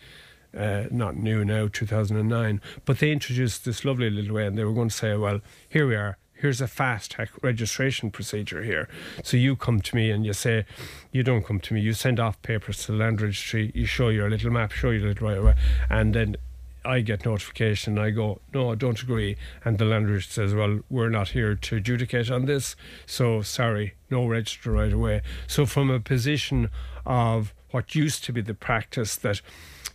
uh, 0.56 0.84
not 0.90 1.16
new 1.16 1.44
now, 1.44 1.68
2009, 1.72 2.60
but 2.84 2.98
they 2.98 3.10
introduced 3.10 3.64
this 3.64 3.84
lovely 3.84 4.10
little 4.10 4.34
way 4.34 4.46
and 4.46 4.56
they 4.56 4.64
were 4.64 4.72
going 4.72 4.88
to 4.88 4.94
say, 4.94 5.16
well, 5.16 5.40
here 5.68 5.86
we 5.86 5.96
are. 5.96 6.18
Here's 6.32 6.60
a 6.60 6.68
fast 6.68 7.16
registration 7.42 8.10
procedure 8.10 8.62
here. 8.62 8.88
So 9.22 9.36
you 9.36 9.56
come 9.56 9.80
to 9.80 9.96
me 9.96 10.10
and 10.10 10.26
you 10.26 10.32
say, 10.32 10.66
you 11.12 11.22
don't 11.22 11.44
come 11.44 11.60
to 11.60 11.74
me, 11.74 11.80
you 11.80 11.94
send 11.94 12.20
off 12.20 12.40
papers 12.42 12.84
to 12.84 12.92
the 12.92 12.98
land 12.98 13.20
registry, 13.20 13.72
you 13.74 13.86
show 13.86 14.08
your 14.08 14.28
little 14.28 14.50
map, 14.50 14.72
show 14.72 14.90
your 14.90 15.08
little 15.08 15.28
right 15.28 15.38
away, 15.38 15.54
and 15.88 16.14
then 16.14 16.36
I 16.84 17.00
get 17.00 17.24
notification. 17.24 17.98
I 17.98 18.10
go, 18.10 18.40
no, 18.52 18.72
I 18.72 18.74
don't 18.74 19.00
agree. 19.00 19.36
And 19.64 19.78
the 19.78 19.86
land 19.86 20.10
registry 20.10 20.44
says, 20.44 20.54
well, 20.54 20.80
we're 20.90 21.08
not 21.08 21.30
here 21.30 21.54
to 21.54 21.76
adjudicate 21.76 22.30
on 22.30 22.44
this. 22.44 22.76
So 23.06 23.40
sorry, 23.40 23.94
no 24.10 24.26
register 24.26 24.72
right 24.72 24.92
away. 24.92 25.22
So 25.46 25.64
from 25.64 25.90
a 25.90 25.98
position 25.98 26.68
of 27.06 27.54
what 27.70 27.94
used 27.94 28.22
to 28.24 28.32
be 28.32 28.40
the 28.40 28.54
practice 28.54 29.16
that 29.16 29.40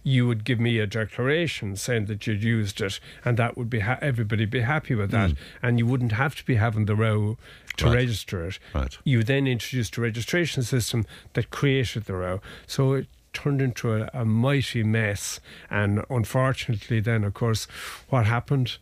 you 0.03 0.25
would 0.27 0.43
give 0.43 0.59
me 0.59 0.79
a 0.79 0.88
declaration 0.88 1.75
saying 1.75 2.05
that 2.05 2.25
you'd 2.25 2.43
used 2.43 2.79
it, 2.81 2.99
and 3.25 3.38
that 3.38 3.57
would 3.57 3.69
be 3.69 3.79
ha- 3.81 3.99
everybody 4.01 4.45
be 4.45 4.62
happy 4.62 4.95
with 4.95 5.12
that, 5.12 5.33
and 5.62 5.77
you 5.77 5.85
wouldn't 5.85 6.13
have 6.13 6.35
to 6.35 6.45
be 6.45 6.55
having 6.55 6.85
the 6.85 6.95
row 6.95 7.38
to 7.77 7.85
Right. 7.85 7.95
register 7.95 8.45
it. 8.45 8.59
Right. 8.73 8.97
You 9.03 9.23
then 9.23 9.45
introduced 9.47 9.97
a 9.97 10.01
registration 10.01 10.63
system 10.63 11.05
that 11.33 11.49
created 11.51 12.05
the 12.05 12.13
row, 12.15 12.41
so 12.67 12.93
it 12.93 13.07
turned 13.33 13.62
into 13.62 13.93
a, 13.93 14.09
a 14.13 14.25
mighty 14.25 14.83
mess. 14.83 15.39
And 15.69 16.03
unfortunately, 16.09 16.99
then 16.99 17.23
of 17.23 17.33
course, 17.33 17.67
what 18.09 18.25
happened? 18.25 18.77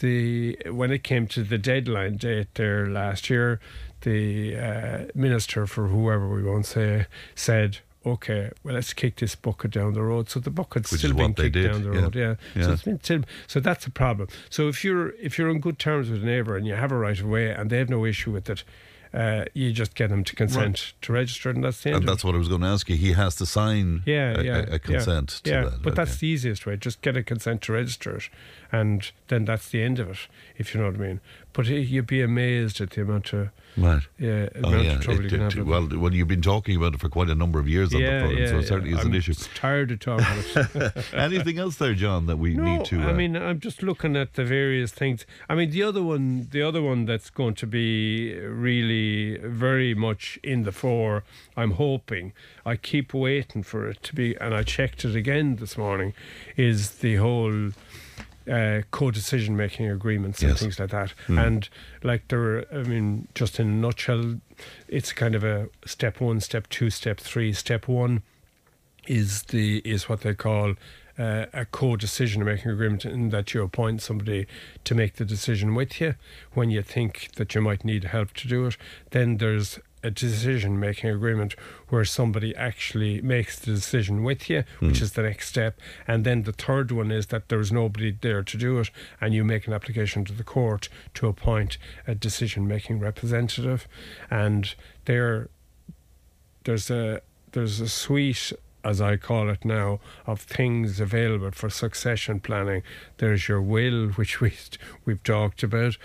The 0.00 0.58
when 0.70 0.90
it 0.90 1.04
came 1.04 1.26
to 1.28 1.44
the 1.44 1.56
deadline 1.58 2.16
date 2.16 2.48
there 2.54 2.88
last 2.88 3.30
year, 3.30 3.60
the 4.00 4.56
uh, 4.56 4.98
minister 5.14 5.66
for 5.66 5.86
whoever 5.88 6.28
we 6.28 6.42
won't 6.42 6.66
say 6.66 7.06
said, 7.36 7.78
"Okay, 8.04 8.50
well 8.62 8.74
let's 8.74 8.92
kick 8.92 9.16
this 9.16 9.34
bucket 9.34 9.70
down 9.72 9.94
the 9.94 10.02
road." 10.02 10.28
So 10.30 10.40
the 10.40 10.50
bucket's 10.50 10.90
Which 10.92 11.00
still 11.00 11.14
being 11.14 11.34
kicked 11.34 11.54
down 11.54 11.82
the 11.82 11.92
yeah. 11.92 12.00
road. 12.00 12.14
Yeah. 12.14 12.34
Yeah. 12.54 12.62
So 12.62 12.72
it's 12.72 12.82
been 12.82 13.00
still, 13.02 13.22
so 13.46 13.60
that's 13.60 13.86
a 13.86 13.90
problem. 13.90 14.28
So 14.50 14.68
if 14.68 14.84
you're 14.84 15.10
if 15.20 15.38
you're 15.38 15.50
on 15.50 15.58
good 15.60 15.78
terms 15.78 16.10
with 16.10 16.22
a 16.22 16.26
neighbour 16.26 16.56
and 16.56 16.66
you 16.66 16.74
have 16.74 16.92
a 16.92 16.96
right 16.96 17.18
of 17.18 17.26
way 17.26 17.50
and 17.50 17.70
they 17.70 17.78
have 17.78 17.90
no 17.90 18.04
issue 18.04 18.32
with 18.32 18.48
it, 18.50 18.64
uh, 19.14 19.44
you 19.54 19.72
just 19.72 19.94
get 19.94 20.10
them 20.10 20.24
to 20.24 20.34
consent 20.34 20.92
to 21.02 21.12
register, 21.12 21.48
and 21.50 21.62
that's 21.62 21.80
the 21.82 21.90
end. 21.90 21.96
And 21.96 22.04
of 22.04 22.08
it. 22.08 22.12
that's 22.12 22.24
what 22.24 22.34
I 22.34 22.38
was 22.38 22.48
going 22.48 22.62
to 22.62 22.66
ask 22.66 22.88
you. 22.90 22.96
He 22.96 23.12
has 23.12 23.36
to 23.36 23.46
sign 23.46 24.02
Yeah, 24.06 24.40
a, 24.40 24.42
yeah, 24.42 24.56
a, 24.68 24.74
a 24.74 24.78
consent 24.80 25.40
yeah, 25.44 25.52
to 25.52 25.56
yeah. 25.64 25.70
that. 25.70 25.82
But 25.82 25.94
that's 25.94 26.16
the 26.16 26.26
easiest 26.26 26.66
way. 26.66 26.76
Just 26.76 27.00
get 27.00 27.16
a 27.16 27.22
consent 27.22 27.62
to 27.62 27.72
register 27.72 28.16
it, 28.16 28.28
and 28.72 29.10
then 29.28 29.44
that's 29.44 29.68
the 29.68 29.82
end 29.82 29.98
of 30.00 30.10
it. 30.10 30.18
If 30.58 30.74
you 30.74 30.80
know 30.80 30.86
what 30.88 30.96
I 30.96 30.98
mean. 30.98 31.20
But 31.52 31.66
you'd 31.66 32.08
be 32.08 32.20
amazed 32.20 32.80
at 32.80 32.90
the 32.90 33.02
amount 33.02 33.32
of 33.32 33.50
right. 33.76 34.02
yeah, 34.18 34.48
Oh, 34.64 34.74
yeah. 34.76 34.98
trouble 34.98 35.24
It- 35.26 35.32
it- 35.32 35.64
well, 35.64 35.88
well, 35.92 36.12
you've 36.12 36.26
been 36.26 36.42
talking 36.42 36.74
about 36.76 36.94
it 36.94 37.00
for 37.00 37.08
quite 37.08 37.30
a 37.30 37.34
number 37.36 37.60
of 37.60 37.68
years 37.68 37.94
on 37.94 38.00
the 38.02 38.08
program, 38.08 38.48
so 38.48 38.58
it 38.58 38.66
certainly 38.66 38.90
is 38.92 38.98
I'm 38.98 39.06
an 39.06 39.14
issue. 39.14 39.34
Tired 39.54 39.92
of 39.92 40.00
talking 40.00 40.26
about 40.52 40.96
it. 40.96 41.04
Anything 41.14 41.60
else 41.60 41.76
there, 41.76 41.94
John, 41.94 42.26
that 42.26 42.38
we 42.38 42.54
No, 42.54 42.64
need 42.64 42.84
to? 42.86 43.00
I 43.02 43.10
uh, 43.10 43.14
mean, 43.14 43.36
I'm 43.36 43.60
just 43.60 43.84
looking 43.84 44.16
at 44.16 44.34
the 44.34 44.44
various 44.44 44.90
things. 44.90 45.24
I 45.48 45.54
mean, 45.54 45.70
the 45.70 45.84
other 45.84 46.02
one, 46.02 46.48
the 46.50 46.62
other 46.62 46.82
one 46.82 47.04
that's 47.04 47.30
going 47.30 47.54
to 47.54 47.68
be 47.68 48.34
really 48.40 49.03
very 49.42 49.94
much 49.94 50.38
in 50.42 50.64
the 50.64 50.72
fore. 50.72 51.24
I'm 51.56 51.72
hoping. 51.72 52.32
I 52.64 52.76
keep 52.76 53.12
waiting 53.14 53.62
for 53.62 53.88
it 53.88 54.02
to 54.04 54.14
be, 54.14 54.34
and 54.36 54.54
I 54.54 54.62
checked 54.62 55.04
it 55.04 55.14
again 55.16 55.56
this 55.56 55.76
morning. 55.78 56.12
Is 56.56 56.90
the 57.04 57.16
whole 57.16 57.70
uh, 58.50 58.82
co-decision 58.90 59.56
making 59.56 59.88
agreements 59.90 60.42
and 60.42 60.50
Yes. 60.50 60.60
things 60.60 60.78
like 60.78 60.90
that. 60.90 61.14
And 61.28 61.68
like 62.02 62.28
there, 62.28 62.66
I 62.74 62.82
mean, 62.82 63.28
just 63.34 63.58
in 63.58 63.66
a 63.68 63.70
nutshell, 63.72 64.40
it's 64.88 65.12
kind 65.14 65.34
of 65.34 65.42
a 65.44 65.68
step 65.86 66.20
one, 66.20 66.40
step 66.40 66.68
two, 66.68 66.90
step 66.90 67.18
three. 67.20 67.52
Step 67.54 67.88
one 67.88 68.22
is 69.06 69.42
the 69.44 69.78
is 69.84 70.08
what 70.08 70.20
they 70.22 70.34
call 70.34 70.74
uh, 71.18 71.46
a 71.52 71.64
co-decision 71.64 72.44
making 72.44 72.70
agreement 72.70 73.04
in 73.04 73.30
that 73.30 73.54
you 73.54 73.62
appoint 73.62 74.02
somebody 74.02 74.46
to 74.84 74.94
make 74.94 75.14
the 75.14 75.24
decision 75.24 75.74
with 75.74 76.00
you 76.00 76.14
when 76.52 76.70
you 76.70 76.82
think 76.82 77.30
that 77.36 77.54
you 77.54 77.60
might 77.60 77.84
need 77.84 78.04
help 78.04 78.32
to 78.34 78.48
do 78.48 78.66
it. 78.66 78.76
Then 79.10 79.36
there's 79.36 79.78
a 80.02 80.10
decision 80.10 80.78
making 80.78 81.08
agreement 81.08 81.54
where 81.88 82.04
somebody 82.04 82.54
actually 82.56 83.22
makes 83.22 83.58
the 83.58 83.72
decision 83.72 84.22
with 84.22 84.50
you, 84.50 84.62
which 84.80 85.00
is 85.00 85.12
the 85.12 85.22
next 85.22 85.48
step. 85.48 85.80
And 86.06 86.24
then 86.24 86.42
the 86.42 86.52
third 86.52 86.92
one 86.92 87.10
is 87.10 87.28
that 87.28 87.48
there's 87.48 87.72
nobody 87.72 88.10
there 88.20 88.42
to 88.42 88.58
do 88.58 88.78
it, 88.80 88.90
and 89.20 89.32
you 89.32 89.44
make 89.44 89.66
an 89.66 89.72
application 89.72 90.24
to 90.26 90.32
the 90.34 90.44
court 90.44 90.90
to 91.14 91.26
appoint 91.26 91.78
a 92.06 92.14
decision 92.14 92.68
making 92.68 93.00
representative. 93.00 93.88
And 94.30 94.74
there, 95.06 95.48
there's 96.64 96.90
a 96.90 97.22
there's 97.52 97.80
a 97.80 97.88
suite 97.88 98.52
as 98.84 99.00
I 99.00 99.16
call 99.16 99.48
it 99.48 99.64
now, 99.64 99.98
of 100.26 100.40
things 100.40 101.00
available 101.00 101.50
for 101.50 101.70
succession 101.70 102.38
planning. 102.40 102.82
There's 103.16 103.48
your 103.48 103.62
will, 103.62 104.08
which 104.16 104.40
we, 104.40 104.52
we've 105.04 105.22
talked 105.22 105.62
about. 105.62 105.96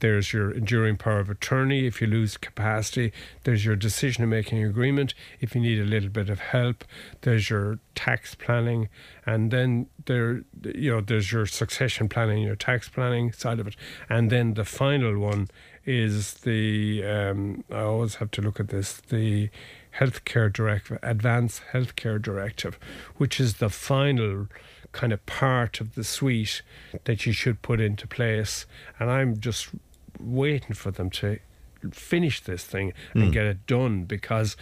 There's 0.00 0.32
your 0.32 0.50
enduring 0.50 0.96
power 0.96 1.20
of 1.20 1.30
attorney 1.30 1.86
if 1.86 2.00
you 2.00 2.06
lose 2.06 2.36
capacity. 2.36 3.12
There's 3.44 3.64
your 3.64 3.76
decision 3.76 4.28
making 4.28 4.64
agreement 4.64 5.14
if 5.40 5.54
you 5.54 5.60
need 5.60 5.78
a 5.78 5.84
little 5.84 6.08
bit 6.08 6.30
of 6.30 6.40
help. 6.40 6.84
There's 7.20 7.50
your 7.50 7.78
tax 7.94 8.34
planning. 8.34 8.88
And 9.26 9.50
then 9.50 9.86
there, 10.06 10.42
you 10.74 10.90
know, 10.90 11.00
there's 11.00 11.30
your 11.30 11.46
succession 11.46 12.08
planning, 12.08 12.42
your 12.42 12.56
tax 12.56 12.88
planning 12.88 13.32
side 13.32 13.60
of 13.60 13.66
it. 13.66 13.76
And 14.08 14.30
then 14.30 14.54
the 14.54 14.64
final 14.64 15.18
one 15.18 15.48
is 15.84 16.34
the, 16.34 17.04
um, 17.04 17.64
I 17.70 17.80
always 17.80 18.16
have 18.16 18.30
to 18.32 18.42
look 18.42 18.60
at 18.60 18.68
this, 18.68 19.00
the 19.08 19.50
healthcare 19.98 20.52
directive, 20.52 20.98
advanced 21.02 21.62
healthcare 21.72 22.20
directive, 22.20 22.78
which 23.16 23.40
is 23.40 23.54
the 23.54 23.68
final 23.68 24.48
kind 24.92 25.12
of 25.12 25.24
part 25.26 25.80
of 25.80 25.94
the 25.94 26.04
suite 26.04 26.62
that 27.04 27.24
you 27.26 27.32
should 27.32 27.62
put 27.62 27.80
into 27.80 28.06
place. 28.06 28.66
And 28.98 29.10
I'm 29.10 29.40
just 29.40 29.68
waiting 30.20 30.74
for 30.74 30.90
them 30.90 31.10
to 31.10 31.38
finish 31.90 32.40
this 32.40 32.64
thing 32.64 32.92
and 33.14 33.24
hmm. 33.24 33.30
get 33.30 33.46
it 33.46 33.66
done 33.66 34.04
because 34.04 34.56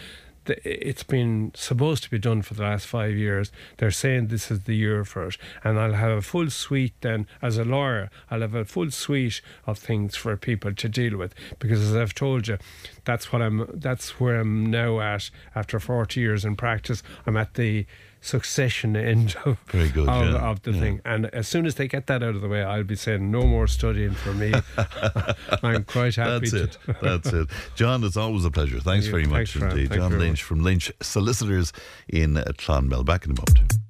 it's 0.46 1.03
been 1.03 1.53
supposed 1.55 2.03
to 2.05 2.11
be 2.11 2.18
done 2.18 2.42
for 2.42 2.55
the 2.55 2.62
last 2.62 2.87
five 2.87 3.14
years. 3.14 3.53
They're 3.76 3.90
saying 3.90 4.29
this 4.29 4.50
is 4.50 4.64
the 4.64 4.74
year 4.74 5.05
for 5.05 5.29
it, 5.29 5.37
and 5.62 5.79
I'll 5.79 5.92
have 5.92 6.11
a 6.18 6.22
full 6.22 6.50
suite 6.50 6.94
then. 7.00 7.26
As 7.42 7.59
a 7.59 7.64
lawyer, 7.64 8.11
I'll 8.31 8.40
have 8.40 8.55
a 8.55 8.64
full 8.64 8.90
suite 8.90 9.40
of 9.66 9.79
things 9.79 10.16
for 10.16 10.37
people 10.37 10.74
to 10.74 10.88
deal 10.88 11.16
with 11.16 11.35
because, 11.59 11.81
as 11.81 11.94
I've 11.94 12.14
told 12.14 12.48
you, 12.48 12.59
that's 13.05 13.33
what 13.33 13.42
I'm. 13.42 13.68
That's 13.72 14.20
where 14.20 14.40
I'm 14.40 14.66
now 14.66 15.00
at 15.00 15.31
after 15.55 15.79
forty 15.79 16.20
years 16.20 16.44
in 16.44 16.57
practice. 16.57 17.03
I'm 17.26 17.37
at 17.37 17.55
the 17.55 17.87
succession 18.20 18.96
end 18.96 19.37
of, 19.44 19.59
Very 19.68 19.88
good, 19.88 20.09
of, 20.09 20.30
yeah, 20.33 20.50
of 20.50 20.62
the 20.62 20.72
yeah. 20.72 20.80
thing. 20.80 21.00
And 21.04 21.26
as 21.26 21.48
soon 21.48 21.66
as 21.66 21.74
they 21.76 21.88
get 21.88 22.06
that 22.09 22.22
out 22.22 22.35
of 22.35 22.40
the 22.40 22.48
way, 22.48 22.62
I'll 22.62 22.85
be 22.85 22.96
saying 22.96 23.30
no 23.30 23.42
more 23.42 23.66
studying 23.66 24.12
for 24.12 24.33
me. 24.33 24.52
I'm 25.62 25.85
quite 25.85 26.16
happy. 26.16 26.50
That's 26.50 26.52
it. 26.52 26.78
That's 27.00 27.33
it. 27.33 27.48
John, 27.74 28.04
it's 28.04 28.16
always 28.16 28.44
a 28.44 28.50
pleasure. 28.50 28.80
Thanks 28.80 29.06
Yeah, 29.06 29.12
very 29.12 29.26
much 29.26 29.56
indeed. 29.56 29.92
John 29.92 30.18
Lynch 30.18 30.33
much. 30.33 30.42
from 30.42 30.62
Lynch 30.62 30.92
Solicitors 31.00 31.72
in 32.09 32.35
Clonmel. 32.59 33.04
Back 33.04 33.24
in 33.24 33.33
a 33.33 33.35
moment. 33.35 33.89